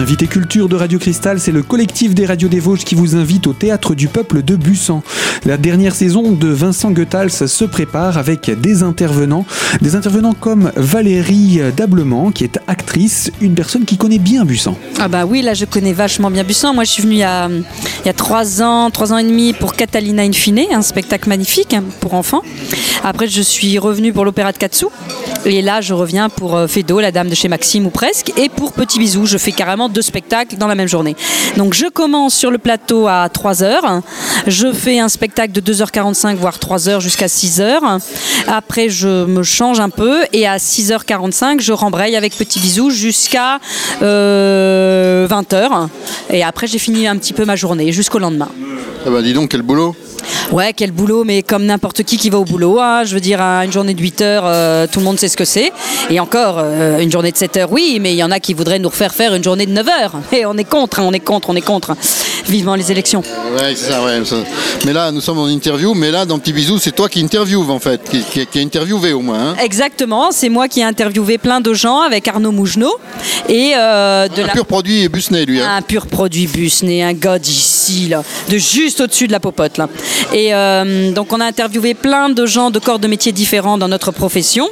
L'invité 0.07 0.29
culture 0.29 0.69
de 0.69 0.77
Radio 0.77 1.01
Cristal, 1.01 1.41
c'est 1.41 1.51
le 1.51 1.65
collectif 1.65 2.15
des 2.15 2.27
radios 2.27 2.47
des 2.47 2.61
Vosges 2.61 2.85
qui 2.85 2.95
vous 2.95 3.17
invite 3.17 3.49
au 3.49 3.53
Théâtre 3.53 3.97
du 3.97 4.07
Peuple 4.07 4.45
de 4.45 4.55
Bussan. 4.55 5.03
La 5.45 5.57
dernière 5.57 5.97
saison 5.97 6.31
de 6.31 6.47
Vincent 6.47 6.93
Goethals 6.93 7.49
se 7.49 7.65
prépare 7.65 8.17
avec 8.17 8.49
des 8.61 8.85
intervenants, 8.85 9.45
des 9.81 9.97
intervenants 9.97 10.33
comme 10.33 10.71
Valérie 10.77 11.59
Dablement, 11.77 12.31
qui 12.31 12.45
est 12.45 12.61
actrice, 12.69 13.33
une 13.41 13.57
personne 13.57 13.85
qui 13.85 13.97
connaît 13.97 14.21
bien 14.21 14.45
Bussan. 14.45 14.77
Ah 15.01 15.09
bah 15.09 15.27
oui, 15.27 15.43
là 15.43 15.55
je 15.55 15.65
connais 15.65 15.93
vachement 15.93 16.31
bien 16.31 16.45
Bussan. 16.45 16.73
Moi 16.73 16.85
je 16.85 16.93
suis 16.93 17.03
venue 17.03 17.15
il 17.17 17.19
y 17.19 17.25
a, 17.25 17.49
il 18.05 18.15
trois 18.15 18.63
ans, 18.63 18.93
trois 18.93 19.13
ans 19.13 19.19
et 19.19 19.25
demi 19.25 19.55
pour 19.55 19.75
Catalina 19.75 20.23
Infine, 20.23 20.67
un 20.73 20.83
spectacle 20.83 21.29
magnifique 21.29 21.75
pour 21.99 22.15
enfants. 22.15 22.43
Après 23.03 23.27
je 23.27 23.43
suis 23.43 23.77
revenue 23.81 24.13
pour 24.13 24.25
l'opéra 24.25 24.53
de 24.53 24.59
Katsu. 24.59 24.87
Et 25.45 25.63
là 25.63 25.81
je 25.81 25.95
reviens 25.95 26.29
pour 26.29 26.57
euh, 26.57 26.67
Fedo, 26.67 27.01
la 27.01 27.13
dame 27.13 27.29
de 27.29 27.35
chez 27.35 27.49
Maxime 27.49 27.87
ou 27.87 27.91
presque. 27.91 28.33
Et 28.37 28.49
pour 28.49 28.73
Petit 28.73 28.99
Bisou, 28.99 29.27
je 29.27 29.39
fais 29.39 29.53
carrément 29.53 29.89
deux 29.97 30.03
spectacles 30.03 30.57
dans 30.59 30.67
la 30.67 30.75
même 30.75 30.89
journée. 30.89 31.17
Donc 31.57 31.73
je 31.73 31.87
commence 31.87 32.35
sur 32.35 32.51
le 32.51 32.59
plateau 32.59 33.07
à 33.09 33.29
3h, 33.29 34.03
je 34.47 34.71
fais 34.71 34.99
un 34.99 35.09
spectacle 35.09 35.53
de 35.59 35.73
2h45 35.73 36.37
voire 36.37 36.59
3h 36.59 37.01
jusqu'à 37.01 37.29
6h. 37.29 37.99
Après 38.47 38.91
je 38.91 39.25
me 39.25 39.43
change 39.43 39.81
un 39.81 39.89
peu 39.89 40.25
et 40.35 40.47
à 40.47 40.59
6h45 40.59 41.61
je 41.61 41.73
rembraye 41.73 42.15
avec 42.15 42.37
Petit 42.37 42.61
Bisou 42.61 42.91
jusqu'à 42.91 43.59
20h. 44.03 45.89
Et 46.29 46.43
après 46.43 46.67
j'ai 46.67 46.79
fini 46.79 47.07
un 47.07 47.17
petit 47.17 47.33
peu 47.33 47.47
ma 47.47 47.57
journée 47.57 47.91
jusqu'au 47.91 48.19
lendemain. 48.19 48.51
Ah 49.07 49.11
bah 49.11 49.23
dis 49.23 49.33
donc, 49.33 49.51
quel 49.51 49.63
boulot 49.63 49.97
Ouais, 50.53 50.73
quel 50.73 50.93
boulot, 50.93 51.25
mais 51.25 51.43
comme 51.43 51.65
n'importe 51.65 52.03
qui 52.05 52.17
qui 52.19 52.31
va 52.31 52.39
au 52.39 52.45
boulot. 52.45 52.79
hein. 52.81 53.03
je 53.05 53.15
veux 53.15 53.21
dire, 53.21 53.41
à 53.41 53.65
une 53.65 53.73
journée 53.73 53.95
de 53.95 54.01
8 54.01 54.21
heures, 54.23 54.43
euh, 54.47 54.87
tout 54.91 55.01
le 55.01 55.05
monde 55.05 55.19
sait 55.19 55.29
ce 55.29 55.37
que 55.37 55.45
c'est. 55.45 55.73
Et 56.11 56.21
encore, 56.21 56.57
euh, 56.59 56.99
une 57.01 57.11
journée 57.11 57.33
de 57.33 57.37
7 57.37 57.57
heures, 57.57 57.73
oui, 57.73 57.99
mais 58.01 58.13
il 58.13 58.17
y 58.17 58.23
en 58.25 58.31
a 58.31 58.41
qui 58.41 58.55
voudraient 58.55 58.79
nous 58.79 58.89
refaire 58.89 59.13
faire 59.15 59.35
une 59.35 59.43
journée 59.45 59.67
de 59.67 59.73
9 59.73 59.89
heures. 59.89 60.13
Et 60.33 60.47
on 60.47 60.57
est 60.57 60.65
contre, 60.65 61.01
hein, 61.01 61.05
on 61.07 61.13
est 61.13 61.21
contre, 61.21 61.51
on 61.51 61.57
est 61.57 61.61
contre. 61.61 61.95
Vivement 62.49 62.75
les 62.77 62.93
élections. 62.93 63.23
Ouais, 63.59 63.75
c'est 63.75 63.91
ça, 63.91 64.03
ouais. 64.05 64.25
ça. 64.25 64.37
Mais 64.85 64.93
là, 64.93 65.11
nous 65.11 65.21
sommes 65.21 65.39
en 65.39 65.49
interview, 65.49 65.95
mais 65.95 66.11
là, 66.13 66.25
dans 66.25 66.39
Petit 66.39 66.53
Bisou, 66.53 66.79
c'est 66.79 66.93
toi 66.95 67.09
qui 67.09 67.21
interviewe 67.21 67.69
en 67.71 67.81
fait, 67.81 68.01
qui, 68.09 68.23
qui, 68.23 68.47
qui 68.47 68.59
a 68.61 68.63
interviewé 68.63 69.13
au 69.13 69.21
moins. 69.21 69.51
hein. 69.51 69.57
Exactement, 69.63 70.31
c'est 70.31 70.49
moi 70.49 70.69
qui 70.69 70.81
ai 70.81 70.85
interviewé 70.85 71.39
plein 71.39 71.61
de 71.61 71.75
gens 71.75 72.01
avec 72.03 72.29
Arnaud 72.29 72.53
Mougenot. 72.53 72.95
Et 73.49 73.73
euh, 73.77 74.29
de 74.29 74.43
Un 74.43 74.47
la... 74.47 74.53
pur 74.53 74.67
produit 74.67 75.09
Busney, 75.09 75.45
lui. 75.45 75.61
hein. 75.61 75.77
Un 75.79 75.83
pur 75.83 76.07
produit 76.07 76.47
Busney, 76.47 77.03
un 77.03 77.13
gars 77.15 77.39
de 78.49 78.59
juste 78.59 79.01
au-dessus 79.01 79.27
de 79.27 79.33
la 79.33 79.41
popote. 79.41 79.79
Là. 79.79 79.89
Et 80.33 80.55
euh, 80.55 81.13
donc, 81.13 81.33
on 81.33 81.41
a 81.41 81.45
interviewé 81.45 81.95
plein 81.95 82.29
de 82.29 82.47
gens 82.47 82.71
de 82.71 82.79
corps 82.79 82.99
de 82.99 83.09
métiers 83.09 83.33
différents 83.33 83.79
dans 83.79 83.89
notre 83.89 84.11
profession. 84.11 84.69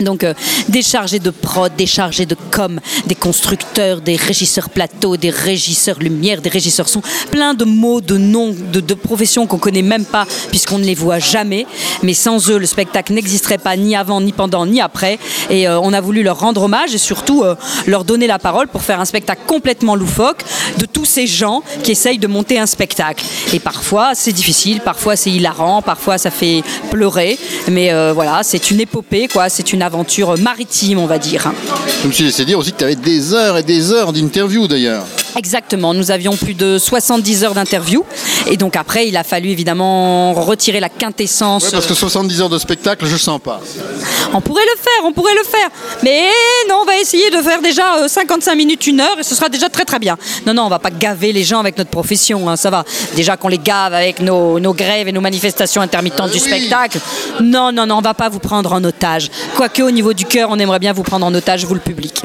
Donc 0.00 0.24
euh, 0.24 0.34
des 0.68 0.82
chargés 0.82 1.18
de 1.18 1.30
prod, 1.30 1.74
des 1.76 1.86
chargés 1.86 2.26
de 2.26 2.36
com, 2.50 2.80
des 3.06 3.14
constructeurs, 3.14 4.00
des 4.00 4.16
régisseurs 4.16 4.70
plateau, 4.70 5.16
des 5.16 5.30
régisseurs 5.30 5.98
lumière, 5.98 6.40
des 6.42 6.50
régisseurs 6.50 6.88
son, 6.88 7.02
plein 7.30 7.54
de 7.54 7.64
mots, 7.64 8.00
de 8.00 8.18
noms, 8.18 8.54
de, 8.72 8.94
professions 8.94 9.46
qu'on 9.46 9.58
connaît 9.58 9.82
même 9.82 10.04
pas 10.04 10.26
puisqu'on 10.50 10.78
ne 10.78 10.84
les 10.84 10.94
voit 10.94 11.18
jamais. 11.18 11.66
Mais 12.02 12.14
sans 12.14 12.50
eux, 12.50 12.58
le 12.58 12.66
spectacle 12.66 13.12
n'existerait 13.12 13.58
pas 13.58 13.76
ni 13.76 13.96
avant, 13.96 14.20
ni 14.20 14.32
pendant, 14.32 14.66
ni 14.66 14.80
après. 14.80 15.18
Et 15.50 15.68
euh, 15.68 15.78
on 15.80 15.92
a 15.92 16.00
voulu 16.00 16.22
leur 16.22 16.38
rendre 16.40 16.62
hommage 16.62 16.94
et 16.94 16.98
surtout 16.98 17.42
euh, 17.42 17.54
leur 17.86 18.04
donner 18.04 18.26
la 18.26 18.38
parole 18.38 18.68
pour 18.68 18.82
faire 18.82 19.00
un 19.00 19.04
spectacle 19.04 19.42
complètement 19.46 19.94
loufoque 19.94 20.42
de 20.78 20.86
tous 20.86 21.04
ces 21.04 21.26
gens 21.26 21.62
qui 21.82 21.92
essayent 21.92 22.18
de 22.18 22.26
monter 22.26 22.58
un 22.58 22.66
spectacle. 22.66 23.24
Et 23.52 23.60
parfois 23.60 24.14
c'est 24.14 24.32
difficile, 24.32 24.80
parfois 24.80 25.16
c'est 25.16 25.30
hilarant, 25.30 25.82
parfois 25.82 26.18
ça 26.18 26.30
fait 26.30 26.62
pleurer. 26.90 27.38
Mais 27.68 27.92
voilà, 28.12 28.42
c'est 28.42 28.70
une 28.70 28.80
épopée, 28.80 29.28
quoi. 29.28 29.48
Aventure 29.82 30.38
maritime, 30.38 30.98
on 30.98 31.06
va 31.06 31.18
dire. 31.18 31.50
Je 32.02 32.08
me 32.08 32.12
suis 32.12 32.24
laissé 32.24 32.44
dire 32.44 32.58
aussi 32.58 32.72
que 32.72 32.78
tu 32.78 32.84
avais 32.84 32.96
des 32.96 33.34
heures 33.34 33.58
et 33.58 33.62
des 33.62 33.92
heures 33.92 34.12
d'interview 34.12 34.66
d'ailleurs. 34.68 35.04
Exactement, 35.36 35.92
nous 35.92 36.10
avions 36.10 36.34
plus 36.36 36.54
de 36.54 36.78
70 36.78 37.44
heures 37.44 37.54
d'interview 37.54 38.04
et 38.46 38.56
donc 38.56 38.74
après 38.76 39.06
il 39.06 39.16
a 39.16 39.24
fallu 39.24 39.50
évidemment 39.50 40.32
retirer 40.32 40.80
la 40.80 40.88
quintessence. 40.88 41.64
Ouais, 41.64 41.70
parce 41.72 41.86
que 41.86 41.94
70 41.94 42.40
heures 42.40 42.48
de 42.48 42.58
spectacle, 42.58 43.04
je 43.06 43.16
sens 43.16 43.40
pas. 43.40 43.60
On 44.32 44.40
pourrait 44.40 44.64
le 44.64 44.80
faire, 44.80 45.04
on 45.04 45.12
pourrait 45.12 45.34
le 45.34 45.44
faire, 45.44 45.68
mais 46.02 46.28
non, 46.68 46.76
on 46.82 46.85
va 46.96 47.02
essayer 47.02 47.30
de 47.30 47.38
faire 47.38 47.60
déjà 47.60 47.96
euh, 47.98 48.08
55 48.08 48.54
minutes, 48.54 48.86
une 48.86 49.00
heure 49.00 49.18
et 49.18 49.22
ce 49.22 49.34
sera 49.34 49.48
déjà 49.48 49.68
très 49.68 49.84
très 49.84 49.98
bien. 49.98 50.16
Non, 50.46 50.54
non, 50.54 50.62
on 50.64 50.68
va 50.68 50.78
pas 50.78 50.90
gaver 50.90 51.32
les 51.32 51.44
gens 51.44 51.60
avec 51.60 51.76
notre 51.78 51.90
profession, 51.90 52.48
hein, 52.48 52.56
ça 52.56 52.70
va. 52.70 52.84
Déjà 53.14 53.36
qu'on 53.36 53.48
les 53.48 53.58
gave 53.58 53.92
avec 53.94 54.20
nos, 54.20 54.58
nos 54.58 54.72
grèves 54.74 55.08
et 55.08 55.12
nos 55.12 55.20
manifestations 55.20 55.82
intermittentes 55.82 56.30
du 56.30 56.38
oui. 56.38 56.40
spectacle. 56.40 56.98
Non, 57.40 57.72
non, 57.72 57.86
non, 57.86 57.98
on 57.98 58.02
va 58.02 58.14
pas 58.14 58.28
vous 58.28 58.38
prendre 58.38 58.72
en 58.72 58.82
otage. 58.84 59.30
Quoique 59.56 59.82
au 59.82 59.90
niveau 59.90 60.12
du 60.12 60.24
cœur, 60.24 60.48
on 60.50 60.58
aimerait 60.58 60.78
bien 60.78 60.92
vous 60.92 61.02
prendre 61.02 61.26
en 61.26 61.34
otage, 61.34 61.64
vous 61.64 61.74
le 61.74 61.80
public. 61.80 62.22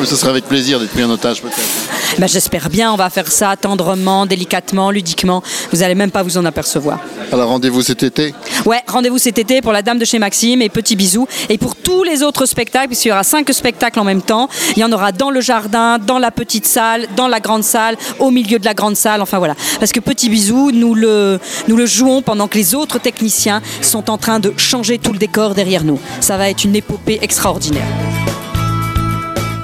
Mais 0.00 0.06
ce 0.06 0.16
sera 0.16 0.30
avec 0.30 0.44
plaisir 0.44 0.78
d'être 0.78 0.90
pris 0.92 1.04
en 1.04 1.10
otage 1.10 1.40
peut-être. 1.40 2.18
Ben, 2.18 2.26
J'espère 2.28 2.68
bien, 2.68 2.92
on 2.92 2.96
va 2.96 3.10
faire 3.10 3.30
ça 3.30 3.56
tendrement, 3.56 4.26
délicatement, 4.26 4.90
ludiquement. 4.90 5.42
Vous 5.72 5.82
allez 5.82 5.94
même 5.94 6.10
pas 6.10 6.22
vous 6.22 6.36
en 6.36 6.44
apercevoir. 6.44 6.98
Alors 7.32 7.48
rendez-vous 7.48 7.82
cet 7.82 8.02
été? 8.02 8.34
Ouais, 8.64 8.82
rendez-vous 8.86 9.18
cet 9.18 9.38
été 9.38 9.60
pour 9.60 9.72
la 9.72 9.82
Dame 9.82 9.98
de 9.98 10.04
chez 10.04 10.18
Maxime 10.18 10.62
et 10.62 10.68
Petit 10.68 10.96
Bisou. 10.96 11.26
Et 11.48 11.58
pour 11.58 11.74
tous 11.74 12.04
les 12.04 12.22
autres 12.22 12.46
spectacles, 12.46 12.88
puisqu'il 12.88 13.08
y 13.08 13.12
aura 13.12 13.24
cinq 13.24 13.50
spectacles 13.52 13.98
en 13.98 14.04
même 14.04 14.22
temps, 14.22 14.48
il 14.76 14.80
y 14.80 14.84
en 14.84 14.92
aura 14.92 15.12
dans 15.12 15.30
le 15.30 15.40
jardin, 15.40 15.98
dans 15.98 16.18
la 16.18 16.30
petite 16.30 16.66
salle, 16.66 17.06
dans 17.16 17.28
la 17.28 17.40
grande 17.40 17.64
salle, 17.64 17.96
au 18.18 18.30
milieu 18.30 18.58
de 18.58 18.64
la 18.64 18.74
grande 18.74 18.96
salle, 18.96 19.22
enfin 19.22 19.38
voilà. 19.38 19.54
Parce 19.80 19.92
que 19.92 20.00
Petit 20.00 20.28
Bisou, 20.28 20.70
nous 20.72 20.94
le, 20.94 21.38
nous 21.66 21.76
le 21.76 21.86
jouons 21.86 22.22
pendant 22.22 22.48
que 22.48 22.58
les 22.58 22.74
autres 22.74 22.98
techniciens 22.98 23.62
sont 23.82 24.10
en 24.10 24.18
train 24.18 24.38
de 24.40 24.52
changer 24.56 24.98
tout 24.98 25.12
le 25.12 25.18
décor 25.18 25.54
derrière 25.54 25.84
nous. 25.84 25.98
Ça 26.20 26.36
va 26.36 26.50
être 26.50 26.64
une 26.64 26.76
épopée 26.76 27.18
extraordinaire. 27.22 27.86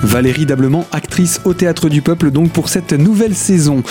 Valérie 0.04 0.44
Dablement, 0.44 0.86
actrice 0.92 1.13
au 1.44 1.54
Théâtre 1.54 1.88
du 1.88 2.02
Peuple 2.02 2.30
donc 2.30 2.50
pour 2.50 2.68
cette 2.68 2.92
nouvelle 2.92 3.34
saison. 3.34 3.82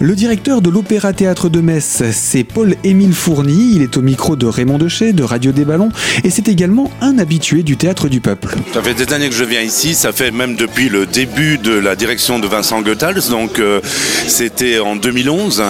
Le 0.00 0.14
directeur 0.14 0.60
de 0.60 0.68
l'Opéra 0.68 1.12
Théâtre 1.12 1.48
de 1.48 1.60
Metz, 1.60 2.02
c'est 2.12 2.44
Paul-Émile 2.44 3.12
Fourny. 3.14 3.74
Il 3.76 3.82
est 3.82 3.96
au 3.96 4.02
micro 4.02 4.34
de 4.34 4.46
Raymond 4.46 4.78
Deschet, 4.78 5.12
de 5.12 5.22
Radio 5.22 5.52
des 5.52 5.64
Ballons, 5.64 5.90
et 6.24 6.30
c'est 6.30 6.48
également 6.48 6.90
un 7.00 7.18
habitué 7.18 7.62
du 7.62 7.76
Théâtre 7.76 8.08
du 8.08 8.20
Peuple. 8.20 8.56
Ça 8.74 8.82
fait 8.82 8.94
des 8.94 9.12
années 9.12 9.28
que 9.28 9.34
je 9.34 9.44
viens 9.44 9.60
ici, 9.60 9.94
ça 9.94 10.12
fait 10.12 10.32
même 10.32 10.56
depuis 10.56 10.88
le 10.88 11.06
début 11.06 11.58
de 11.58 11.72
la 11.72 11.94
direction 11.94 12.40
de 12.40 12.48
Vincent 12.48 12.82
Goethals, 12.82 13.28
donc 13.30 13.60
euh, 13.60 13.80
c'était 14.26 14.80
en 14.80 14.96
2011, 14.96 15.62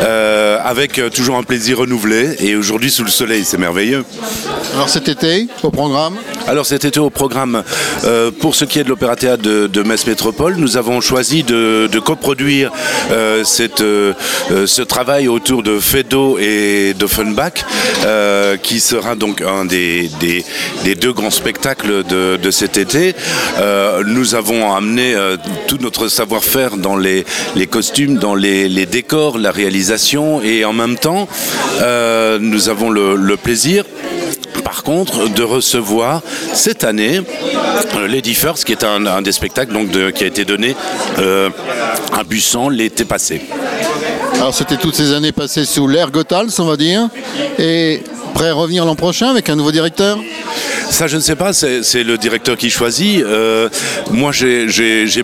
euh, 0.00 0.58
avec 0.62 0.98
euh, 0.98 1.08
toujours 1.08 1.36
un 1.36 1.44
plaisir 1.44 1.78
renouvelé, 1.78 2.36
et 2.40 2.56
aujourd'hui 2.56 2.90
sous 2.90 3.04
le 3.04 3.10
soleil, 3.10 3.44
c'est 3.44 3.58
merveilleux. 3.58 4.04
Alors 4.74 4.88
cet 4.90 5.08
été, 5.08 5.48
au 5.62 5.70
programme? 5.70 6.14
Alors 6.46 6.66
cet 6.66 6.84
été 6.84 7.00
au 7.00 7.10
programme, 7.10 7.62
euh, 8.04 8.30
pour 8.30 8.54
ce 8.54 8.64
qui 8.64 8.78
est 8.78 8.84
de 8.84 8.88
l'Opéra 8.88 9.16
Théâtre 9.16 9.42
de, 9.42 9.66
de 9.66 9.82
Metz 9.82 10.06
Métropole, 10.06 10.57
nous 10.58 10.76
avons 10.76 11.00
choisi 11.00 11.42
de, 11.42 11.88
coproduire 12.04 12.70
euh, 13.10 13.44
euh, 13.80 14.12
euh, 14.50 14.66
ce 14.66 14.82
travail 14.82 15.28
autour 15.28 15.62
de 15.62 15.78
Fedo 15.78 16.38
et 16.38 16.94
d'Offenbach, 16.98 17.64
qui 18.62 18.80
sera 18.80 19.14
donc 19.14 19.42
un 19.42 19.64
des, 19.64 20.10
deux 21.00 21.12
grands 21.12 21.30
spectacles 21.30 22.04
de, 22.04 22.36
de 22.36 22.50
cet 22.50 22.76
été. 22.76 23.14
Nous 24.06 24.34
avons 24.34 24.74
amené 24.74 25.14
tout 25.66 25.78
notre 25.80 26.08
savoir-faire 26.08 26.76
dans 26.76 26.96
les, 26.96 27.24
costumes, 27.70 28.18
dans 28.18 28.34
les, 28.34 28.86
décors, 28.86 29.38
la 29.38 29.50
réalisation, 29.50 30.42
et 30.42 30.64
en 30.64 30.72
même 30.72 30.96
temps, 30.96 31.28
nous 32.40 32.68
avons 32.68 32.90
le 32.90 33.36
plaisir 33.36 33.84
par 34.68 34.82
contre, 34.82 35.30
de 35.30 35.42
recevoir 35.42 36.20
cette 36.52 36.84
année 36.84 37.22
euh, 37.96 38.06
Lady 38.06 38.34
First, 38.34 38.64
qui 38.66 38.72
est 38.72 38.84
un, 38.84 39.06
un 39.06 39.22
des 39.22 39.32
spectacles 39.32 39.72
donc, 39.72 39.90
de- 39.90 40.10
qui 40.10 40.24
a 40.24 40.26
été 40.26 40.44
donné 40.44 40.76
euh, 41.18 41.48
à 42.12 42.22
Bussan 42.22 42.68
l'été 42.68 43.06
passé. 43.06 43.40
Alors 44.34 44.54
c'était 44.54 44.76
toutes 44.76 44.94
ces 44.94 45.14
années 45.14 45.32
passées 45.32 45.64
sous 45.64 45.88
l'ère 45.88 46.10
Gothals, 46.10 46.50
on 46.58 46.64
va 46.66 46.76
dire. 46.76 47.08
Et 47.58 48.02
prêt 48.34 48.50
à 48.50 48.54
revenir 48.54 48.84
l'an 48.84 48.94
prochain 48.94 49.30
avec 49.30 49.48
un 49.48 49.56
nouveau 49.56 49.72
directeur? 49.72 50.18
Ça, 50.90 51.06
je 51.06 51.16
ne 51.16 51.20
sais 51.20 51.36
pas, 51.36 51.52
c'est 51.52 52.02
le 52.02 52.16
directeur 52.16 52.56
qui 52.56 52.70
choisit. 52.70 53.22
Euh, 53.22 53.68
moi, 54.10 54.32
j'ai- 54.32 54.66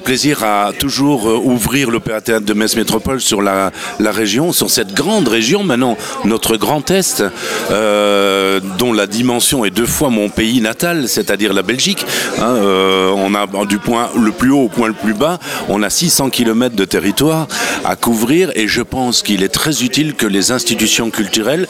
plaisir 0.04 0.44
à 0.44 0.72
toujours 0.78 1.24
ouvrir 1.46 1.90
l'Opéra 1.90 2.20
Théâtre 2.20 2.44
de 2.44 2.52
Metz 2.52 2.76
Métropole 2.76 3.18
sur 3.22 3.40
la, 3.40 3.70
la 3.98 4.10
région, 4.12 4.52
sur 4.52 4.68
cette 4.70 4.92
grande 4.92 5.26
région, 5.26 5.64
maintenant, 5.64 5.96
notre 6.26 6.58
Grand 6.58 6.90
Est, 6.90 7.24
euh, 7.70 8.60
dont 8.78 8.83
la 9.04 9.08
dimension 9.08 9.66
est 9.66 9.70
deux 9.70 9.84
fois 9.84 10.08
mon 10.08 10.30
pays 10.30 10.62
natal, 10.62 11.10
c'est-à-dire 11.10 11.52
la 11.52 11.60
Belgique. 11.60 12.06
Hein, 12.38 12.54
euh, 12.56 13.12
on 13.14 13.34
a 13.34 13.66
du 13.66 13.76
point 13.76 14.08
le 14.18 14.32
plus 14.32 14.50
haut 14.50 14.62
au 14.62 14.68
point 14.70 14.88
le 14.88 14.94
plus 14.94 15.12
bas, 15.12 15.38
on 15.68 15.82
a 15.82 15.90
600 15.90 16.30
km 16.30 16.74
de 16.74 16.86
territoire 16.86 17.46
à 17.84 17.96
couvrir 17.96 18.50
et 18.54 18.66
je 18.66 18.80
pense 18.80 19.22
qu'il 19.22 19.42
est 19.42 19.50
très 19.50 19.82
utile 19.82 20.14
que 20.14 20.26
les 20.26 20.52
institutions 20.52 21.10
culturelles, 21.10 21.68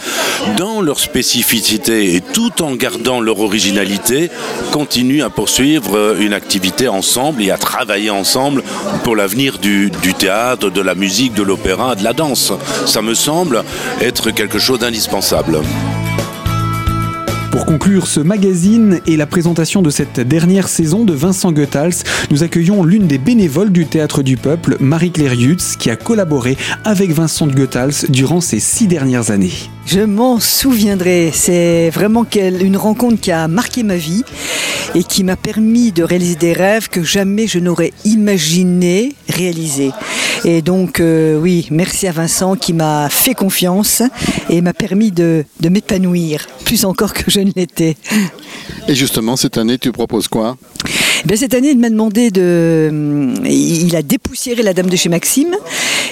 dans 0.57 0.81
leur 0.81 1.01
spécificité 1.01 2.15
et 2.15 2.21
tout 2.21 2.63
en 2.63 2.77
gardant 2.77 3.21
leur 3.21 3.41
originalité, 3.41 4.31
continuent 4.71 5.25
à 5.25 5.31
poursuivre 5.31 5.99
euh, 5.99 6.21
une 6.21 6.35
activité 6.35 6.87
ensemble 6.87 7.43
et 7.43 7.51
à 7.51 7.59
travailler 7.59 8.11
ensemble 8.11 8.63
pour 9.03 9.17
l'avenir 9.17 9.59
du 9.59 9.91
théâtre, 10.17 10.71
de 10.71 10.81
la 10.81 10.95
musique, 10.95 11.35
de 11.35 11.43
l'opéra, 11.43 11.97
de 11.97 12.05
la 12.05 12.13
danse. 12.13 12.53
Ça 12.87 13.03
me 13.03 13.15
semble 13.15 13.65
être 14.01 14.31
quelque 14.31 14.61
chose 14.61 14.79
d'indispensable. 14.79 15.59
Pour 17.55 17.67
conclure 17.67 18.09
ce 18.09 18.19
magazine 18.19 19.01
et 19.07 19.17
la 19.17 19.27
présentation 19.27 19.81
de 19.81 19.89
cette 19.89 20.19
dernière 20.19 20.67
saison 20.67 21.05
de 21.05 21.13
Vincent 21.13 21.53
Goethals, 21.53 22.03
nous 22.33 22.43
accueillons 22.43 22.83
l'une 22.83 23.07
des 23.07 23.17
bénévoles 23.17 23.71
du 23.71 23.87
Théâtre 23.87 24.25
du 24.25 24.37
Peuple, 24.37 24.77
Marie-Claire 24.81 25.35
Yutz, 25.35 25.77
qui 25.77 25.89
a 25.89 25.95
collaboré 25.95 26.57
avec 26.83 27.13
Vincent 27.13 27.47
Goethals 27.47 28.07
durant 28.09 28.41
ces 28.41 28.59
six 28.59 28.89
dernières 28.89 29.31
années. 29.31 29.53
Je 29.87 30.01
m'en 30.01 30.41
souviendrai. 30.41 31.31
C'est 31.33 31.91
vraiment 31.91 32.27
une 32.35 32.77
rencontre 32.77 33.21
qui 33.21 33.31
a 33.31 33.47
marqué 33.47 33.85
ma 33.85 33.95
vie 33.99 34.25
et 34.97 35.05
qui 35.05 35.23
m'a 35.23 35.37
permis 35.37 35.93
de 35.93 36.03
réaliser 36.03 36.35
des 36.35 36.55
rêves 36.55 36.89
que 36.89 37.05
jamais 37.05 37.47
je 37.47 37.61
n'aurais 37.61 37.93
imaginé 38.05 39.15
réaliser. 39.29 39.93
Et 40.45 40.61
donc, 40.61 41.01
euh, 41.01 41.39
oui, 41.39 41.69
merci 41.71 42.07
à 42.07 42.13
Vincent 42.13 42.55
qui 42.55 42.75
m'a 42.75 43.09
fait 43.09 43.35
confiance 43.35 44.03
et 44.51 44.61
m'a 44.61 44.75
permis 44.75 45.11
de, 45.11 45.45
de 45.61 45.69
m'épanouir, 45.71 46.47
plus 46.65 46.85
encore 46.85 47.15
que 47.15 47.31
je 47.31 47.41
ne 47.41 47.51
l'étais. 47.57 47.97
Et 48.87 48.95
justement, 48.95 49.37
cette 49.37 49.57
année, 49.57 49.79
tu 49.79 49.91
proposes 49.91 50.29
quoi? 50.29 50.57
Ben, 51.27 51.37
cette 51.39 51.55
année, 51.55 51.71
il 51.71 51.79
m'a 51.79 51.89
demandé 51.89 52.31
de. 52.31 53.33
Il 53.47 53.97
a 53.97 54.03
dépoussiéré 54.03 54.63
la 54.63 54.75
Dame 54.75 54.89
de 54.91 54.97
chez 54.97 55.09
Maxime 55.09 55.57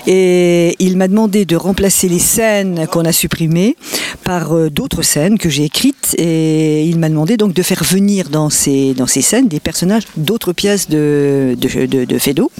et 0.07 0.75
il 0.79 0.97
m'a 0.97 1.07
demandé 1.07 1.45
de 1.45 1.55
remplacer 1.55 2.09
les 2.09 2.19
scènes 2.19 2.87
qu'on 2.91 3.05
a 3.05 3.13
supprimées 3.13 3.77
par 4.25 4.57
euh, 4.57 4.71
d'autres 4.71 5.03
scènes 5.03 5.39
que 5.39 5.51
j'ai 5.51 5.65
écrites 5.65 6.15
et 6.19 6.85
il 6.85 6.99
m'a 6.99 7.09
demandé 7.11 7.37
donc 7.37 7.53
de 7.53 7.63
faire 7.63 7.85
venir 7.85 8.31
dans 8.31 8.49
ces, 8.51 8.95
dans 8.95 9.07
ces 9.07 9.21
scènes 9.23 9.49
des 9.49 9.61
personnages 9.61 10.05
d'autres 10.17 10.53
pièces 10.53 10.89
de, 10.89 11.57
de, 11.59 11.87
de, 11.87 12.05
de 12.05 12.19
Fédo. 12.19 12.51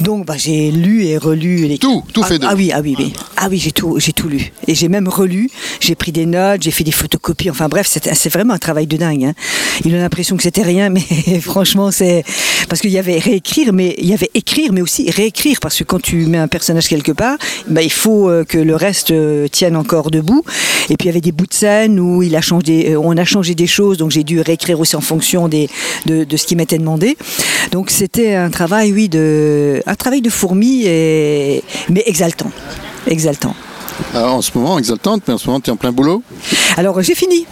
Donc 0.00 0.26
bah, 0.26 0.34
j'ai 0.36 0.70
lu 0.70 1.04
et 1.04 1.16
relu 1.16 1.66
les... 1.66 1.78
Tout, 1.78 2.02
tout 2.12 2.20
ah, 2.22 2.26
fait 2.28 2.38
de. 2.38 2.46
Ah 2.46 2.54
oui, 2.54 2.70
ah 2.72 2.80
oui, 2.82 2.94
oui. 2.98 3.12
Ah 3.36 3.48
oui, 3.50 3.58
j'ai 3.58 3.72
tout, 3.72 3.98
j'ai 3.98 4.12
tout 4.12 4.28
lu. 4.28 4.52
Et 4.66 4.74
j'ai 4.74 4.88
même 4.88 5.08
relu, 5.08 5.48
j'ai 5.80 5.94
pris 5.94 6.12
des 6.12 6.26
notes, 6.26 6.62
j'ai 6.62 6.70
fait 6.70 6.84
des 6.84 6.92
photocopies. 6.92 7.50
Enfin 7.50 7.68
bref, 7.68 7.86
c'est 7.90 8.14
c'est 8.14 8.28
vraiment 8.32 8.52
un 8.54 8.58
travail 8.58 8.86
de 8.86 8.96
dingue. 8.96 9.24
hein. 9.24 9.34
Il 9.84 9.94
a 9.94 9.98
l'impression 9.98 10.36
que 10.36 10.42
c'était 10.42 10.62
rien, 10.62 10.90
mais 10.90 11.02
franchement, 11.56 11.90
c'est 11.90 12.22
parce 12.68 12.82
qu'il 12.82 12.90
y 12.90 12.98
avait 12.98 13.18
réécrire, 13.18 13.72
mais 13.72 13.94
il 13.96 14.06
y 14.06 14.12
avait 14.12 14.30
écrire, 14.34 14.74
mais 14.74 14.82
aussi 14.82 15.10
réécrire, 15.10 15.58
parce 15.58 15.78
que 15.78 15.84
quand 15.84 16.02
tu 16.02 16.26
mets 16.26 16.36
un 16.36 16.48
personnage 16.48 16.86
quelque 16.86 17.12
part, 17.12 17.38
bah, 17.66 17.80
il 17.80 17.90
faut 17.90 18.28
euh, 18.28 18.44
que 18.44 18.58
le 18.58 18.76
reste 18.76 19.10
euh, 19.10 19.48
tienne 19.48 19.74
encore 19.74 20.10
debout. 20.10 20.44
Et 20.90 20.98
puis 20.98 21.06
il 21.06 21.06
y 21.06 21.08
avait 21.08 21.22
des 21.22 21.32
bouts 21.32 21.46
de 21.46 21.54
scène 21.54 21.98
où 21.98 22.22
il 22.22 22.36
a 22.36 22.42
changé, 22.42 22.92
euh, 22.92 23.00
on 23.02 23.16
a 23.16 23.24
changé 23.24 23.54
des 23.54 23.66
choses, 23.66 23.96
donc 23.96 24.10
j'ai 24.10 24.22
dû 24.22 24.42
réécrire 24.42 24.78
aussi 24.78 24.96
en 24.96 25.00
fonction 25.00 25.48
des, 25.48 25.70
de, 26.04 26.24
de 26.24 26.36
ce 26.36 26.44
qui 26.44 26.56
m'était 26.56 26.76
demandé. 26.76 27.16
Donc 27.72 27.88
c'était 27.88 28.34
un 28.34 28.50
travail, 28.50 28.92
oui, 28.92 29.08
de, 29.08 29.82
un 29.86 29.94
travail 29.94 30.20
de 30.20 30.28
fourmi, 30.28 30.82
et, 30.84 31.62
mais 31.88 32.02
exaltant, 32.04 32.52
exaltant. 33.06 33.56
Alors, 34.12 34.34
en 34.34 34.42
ce 34.42 34.50
moment, 34.54 34.78
exaltante, 34.78 35.22
mais 35.26 35.32
en 35.32 35.38
ce 35.38 35.46
moment, 35.46 35.60
tu 35.60 35.70
es 35.70 35.72
en 35.72 35.76
plein 35.76 35.92
boulot? 35.92 36.22
Alors 36.76 37.00
j'ai 37.00 37.14
fini. 37.14 37.46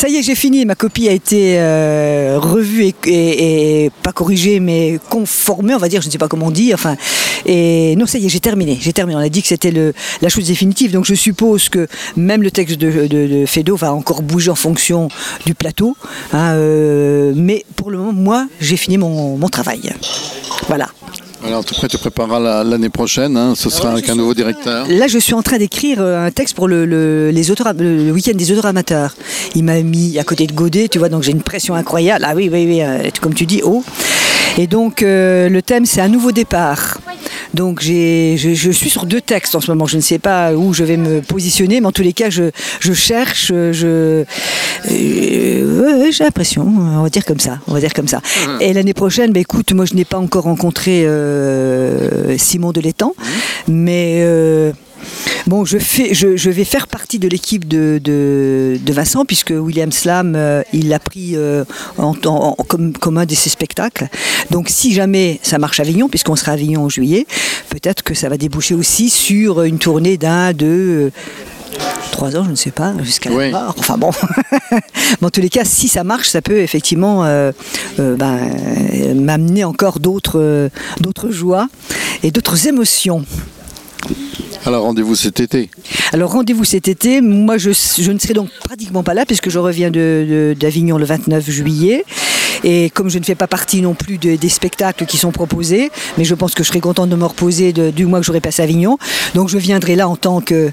Ça 0.00 0.08
y 0.08 0.16
est, 0.16 0.22
j'ai 0.22 0.34
fini. 0.34 0.64
Ma 0.64 0.76
copie 0.76 1.10
a 1.10 1.12
été 1.12 1.58
euh, 1.58 2.38
revue 2.40 2.90
et, 3.04 3.90
pas 4.02 4.12
corrigée, 4.12 4.58
mais 4.58 4.98
conformée, 5.10 5.74
on 5.74 5.78
va 5.78 5.90
dire. 5.90 6.00
Je 6.00 6.06
ne 6.06 6.10
sais 6.10 6.16
pas 6.16 6.26
comment 6.26 6.46
on 6.46 6.50
dit. 6.50 6.72
Enfin, 6.72 6.96
et 7.44 7.94
non, 7.96 8.06
ça 8.06 8.16
y 8.16 8.24
est, 8.24 8.30
j'ai 8.30 8.40
terminé. 8.40 8.78
J'ai 8.80 8.94
terminé. 8.94 9.18
On 9.18 9.22
a 9.22 9.28
dit 9.28 9.42
que 9.42 9.48
c'était 9.48 9.70
la 10.22 10.28
chose 10.30 10.46
définitive. 10.46 10.90
Donc 10.90 11.04
je 11.04 11.14
suppose 11.14 11.68
que 11.68 11.86
même 12.16 12.42
le 12.42 12.50
texte 12.50 12.78
de, 12.78 13.08
de, 13.08 13.72
va 13.74 13.92
encore 13.92 14.22
bouger 14.22 14.50
en 14.50 14.54
fonction 14.54 15.08
du 15.44 15.54
plateau. 15.54 15.94
hein, 16.32 16.54
euh, 16.54 17.34
mais 17.36 17.66
pour 17.76 17.90
le 17.90 17.98
moment, 17.98 18.14
moi, 18.14 18.48
j'ai 18.58 18.78
fini 18.78 18.96
mon 18.96 19.48
travail. 19.50 19.92
Voilà. 20.66 20.88
Alors, 21.46 21.64
tu 21.64 21.74
prépareras 21.98 22.38
la- 22.38 22.64
l'année 22.64 22.90
prochaine. 22.90 23.36
hein, 23.36 23.54
ce 23.56 23.70
sera 23.70 23.92
avec 23.92 24.08
un 24.08 24.14
nouveau 24.14 24.34
directeur. 24.34 24.86
Là, 24.88 25.06
je 25.08 25.18
suis 25.18 25.34
en 25.34 25.42
train 25.42 25.58
d'écrire 25.58 25.98
euh, 26.00 26.26
un 26.26 26.30
texte 26.30 26.54
pour 26.54 26.68
le, 26.68 26.84
le- 26.84 27.30
les 27.30 27.50
auteurs, 27.50 27.72
le, 27.78 28.04
le 28.04 28.12
week-end 28.12 28.32
des 28.34 28.52
auteurs 28.52 28.66
amateurs. 28.66 29.14
Il 29.54 29.64
m'a 29.64 29.80
mis 29.82 30.18
à 30.18 30.24
côté 30.24 30.46
de 30.46 30.52
Godet, 30.52 30.88
tu 30.88 30.98
vois, 30.98 31.08
donc 31.08 31.22
j'ai 31.22 31.32
une 31.32 31.42
pression 31.42 31.74
incroyable. 31.74 32.24
Ah 32.28 32.34
oui, 32.36 32.50
oui, 32.52 32.66
oui, 32.68 32.82
euh, 32.82 33.08
comme 33.20 33.34
tu 33.34 33.46
dis, 33.46 33.62
haut. 33.62 33.82
Et 34.58 34.66
donc, 34.66 35.02
euh, 35.02 35.48
le 35.48 35.62
thème, 35.62 35.86
c'est 35.86 36.00
un 36.00 36.08
nouveau 36.08 36.32
départ. 36.32 36.98
Donc, 37.54 37.80
j'ai, 37.80 38.36
je, 38.36 38.54
je 38.54 38.70
suis 38.70 38.90
sur 38.90 39.06
deux 39.06 39.20
textes 39.20 39.54
en 39.54 39.60
ce 39.60 39.70
moment. 39.70 39.86
Je 39.86 39.96
ne 39.96 40.02
sais 40.02 40.18
pas 40.18 40.52
où 40.52 40.72
je 40.72 40.84
vais 40.84 40.96
me 40.96 41.20
positionner, 41.20 41.80
mais 41.80 41.86
en 41.86 41.92
tous 41.92 42.02
les 42.02 42.12
cas, 42.12 42.30
je, 42.30 42.50
je 42.80 42.92
cherche, 42.92 43.48
je, 43.48 44.24
euh, 44.90 46.10
j'ai 46.10 46.24
l'impression, 46.24 46.66
on 46.66 47.02
va 47.02 47.08
dire 47.08 47.24
comme 47.24 47.40
ça, 47.40 47.58
on 47.66 47.74
va 47.74 47.80
dire 47.80 47.92
comme 47.92 48.08
ça. 48.08 48.20
Et 48.60 48.72
l'année 48.72 48.94
prochaine, 48.94 49.32
bah, 49.32 49.40
écoute, 49.40 49.72
moi, 49.72 49.84
je 49.84 49.94
n'ai 49.94 50.04
pas 50.04 50.18
encore 50.18 50.44
rencontré 50.44 51.04
euh, 51.04 52.36
Simon 52.38 52.72
de 52.72 52.80
l'Étang, 52.80 53.14
mais 53.68 54.20
euh, 54.20 54.72
Bon, 55.46 55.64
je, 55.64 55.78
fais, 55.78 56.14
je, 56.14 56.36
je 56.36 56.50
vais 56.50 56.64
faire 56.64 56.86
partie 56.86 57.18
de 57.18 57.26
l'équipe 57.28 57.66
de, 57.66 58.00
de, 58.02 58.78
de 58.80 58.92
Vincent, 58.92 59.24
puisque 59.24 59.50
William 59.56 59.90
Slam, 59.90 60.34
euh, 60.36 60.62
il 60.72 60.88
l'a 60.88 60.98
pris 60.98 61.32
euh, 61.34 61.64
en, 61.98 62.14
en- 62.24 62.54
en- 62.58 62.64
comme, 62.64 62.92
comme 62.92 63.18
un 63.18 63.26
de 63.26 63.34
ses 63.34 63.50
spectacles. 63.50 64.08
Donc, 64.50 64.68
si 64.68 64.92
jamais 64.92 65.40
ça 65.42 65.58
marche 65.58 65.80
à 65.80 65.82
Avignon, 65.82 66.08
puisqu'on 66.08 66.36
sera 66.36 66.52
à 66.52 66.54
Avignon 66.54 66.84
en 66.84 66.88
juillet, 66.88 67.26
peut-être 67.70 68.02
que 68.02 68.14
ça 68.14 68.28
va 68.28 68.36
déboucher 68.36 68.74
aussi 68.74 69.10
sur 69.10 69.62
une 69.62 69.78
tournée 69.78 70.16
d'un, 70.16 70.52
deux. 70.52 71.10
Trois 72.12 72.36
ans, 72.36 72.44
je 72.44 72.50
ne 72.50 72.56
sais 72.56 72.72
pas, 72.72 72.92
jusqu'à 73.02 73.30
Oui. 73.30 73.50
la 73.50 73.60
mort. 73.60 73.74
Enfin 73.78 73.96
bon. 73.96 74.10
Mais 74.72 75.26
en 75.26 75.30
tous 75.30 75.40
les 75.40 75.48
cas, 75.48 75.64
si 75.64 75.88
ça 75.88 76.04
marche, 76.04 76.28
ça 76.28 76.42
peut 76.42 76.58
effectivement 76.58 77.24
euh, 77.24 77.52
euh, 77.98 78.16
ben, 78.16 78.40
m'amener 79.14 79.64
encore 79.64 80.00
d'autres 80.00 80.38
euh, 80.40 80.68
d'autres 81.00 81.30
joies 81.30 81.68
et 82.22 82.30
d'autres 82.32 82.66
émotions. 82.66 83.24
Alors, 84.66 84.82
rendez-vous 84.84 85.14
cet 85.14 85.40
été. 85.40 85.70
Alors 86.12 86.32
rendez-vous 86.32 86.64
cet 86.64 86.86
été. 86.88 87.20
Moi, 87.20 87.56
je, 87.56 87.70
ne 87.70 88.18
serai 88.18 88.34
donc 88.34 88.50
pratiquement 88.64 89.02
pas 89.02 89.14
là 89.14 89.24
puisque 89.24 89.48
je 89.48 89.58
reviens 89.58 89.90
de- 89.90 90.26
de- 90.28 90.56
d'Avignon 90.58 90.98
le 90.98 91.04
29 91.06 91.48
juillet. 91.50 92.04
Et 92.64 92.90
comme 92.90 93.08
je 93.10 93.18
ne 93.18 93.24
fais 93.24 93.34
pas 93.34 93.46
partie 93.46 93.82
non 93.82 93.94
plus 93.94 94.18
de- 94.18 94.36
des 94.36 94.48
spectacles 94.48 95.06
qui 95.06 95.16
sont 95.16 95.32
proposés, 95.32 95.90
mais 96.18 96.24
je 96.24 96.34
pense 96.34 96.54
que 96.54 96.62
je 96.62 96.68
serai 96.68 96.80
contente 96.80 97.08
de 97.10 97.16
me 97.16 97.24
reposer 97.24 97.72
du 97.72 98.06
mois 98.06 98.20
que 98.20 98.26
j'aurai 98.26 98.40
passé 98.40 98.62
à 98.62 98.64
Avignon. 98.64 98.98
Donc 99.34 99.48
je 99.48 99.58
viendrai 99.58 99.96
là 99.96 100.08
en 100.08 100.16
tant 100.16 100.40
que, 100.40 100.70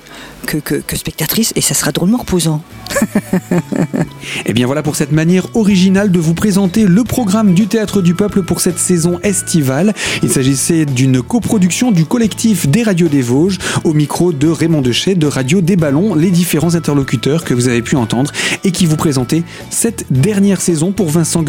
spectatrice 0.95 1.52
et 1.56 1.62
ça 1.62 1.73
sera 1.73 1.91
drôlement 1.91 2.17
reposant. 2.17 2.62
Et 4.45 4.54
bien 4.54 4.65
voilà 4.65 4.82
pour 4.84 4.95
cette 4.95 5.12
manière 5.12 5.47
originale 5.56 6.12
de 6.12 6.19
vous 6.19 6.34
présenter 6.34 6.86
le 6.86 7.04
programme 7.04 7.54
du 7.54 7.67
Théâtre 7.67 8.02
du 8.02 8.13
Peuple 8.13 8.43
pour 8.43 8.62
cette 8.62 8.80
saison 8.80 9.19
estivale. 9.23 9.93
Il 10.23 10.30
s'agissait 10.32 10.86
d'une 10.86 11.21
coproduction 11.21 11.91
du 11.91 12.06
collectif 12.06 12.67
des 12.67 12.84
radios 12.84 13.08
des 13.08 13.21
Vosges 13.21 13.58
au 13.84 13.93
micro 13.93 14.32
de 14.32 14.47
Raymond 14.47 14.82
Dechet 14.82 15.15
de 15.15 15.28
Radio 15.28 15.62
des 15.62 15.76
Ballons, 15.76 16.15
les 16.15 16.32
différents 16.32 16.76
interlocuteurs 16.76 17.43
que 17.43 17.54
vous 17.54 17.67
avez 17.67 17.82
pu 17.82 17.95
entendre 17.95 18.32
et 18.63 18.71
qui 18.71 18.86
vous 18.86 18.95
présentaient 18.97 19.43
cette 19.69 20.06
dernière 20.12 20.62
saison 20.62 20.91
pour 20.91 21.10
Vincent 21.10 21.43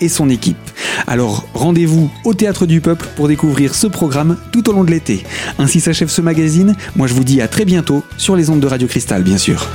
Et 0.00 0.08
son 0.08 0.28
équipe. 0.28 0.56
Alors 1.06 1.46
rendez-vous 1.54 2.10
au 2.24 2.34
Théâtre 2.34 2.66
du 2.66 2.80
Peuple 2.80 3.06
pour 3.16 3.28
découvrir 3.28 3.74
ce 3.74 3.86
programme 3.86 4.36
tout 4.52 4.68
au 4.68 4.72
long 4.72 4.84
de 4.84 4.90
l'été. 4.90 5.24
Ainsi 5.58 5.80
s'achève 5.80 6.08
ce 6.08 6.20
magazine. 6.20 6.76
Moi 6.96 7.06
je 7.06 7.14
vous 7.14 7.24
dis 7.24 7.40
à 7.40 7.48
très 7.48 7.64
bientôt 7.64 8.02
sur 8.16 8.36
les 8.36 8.50
ondes 8.50 8.60
de 8.60 8.66
Radio 8.66 8.88
Cristal 8.88 9.22
bien 9.22 9.38
sûr. 9.38 9.68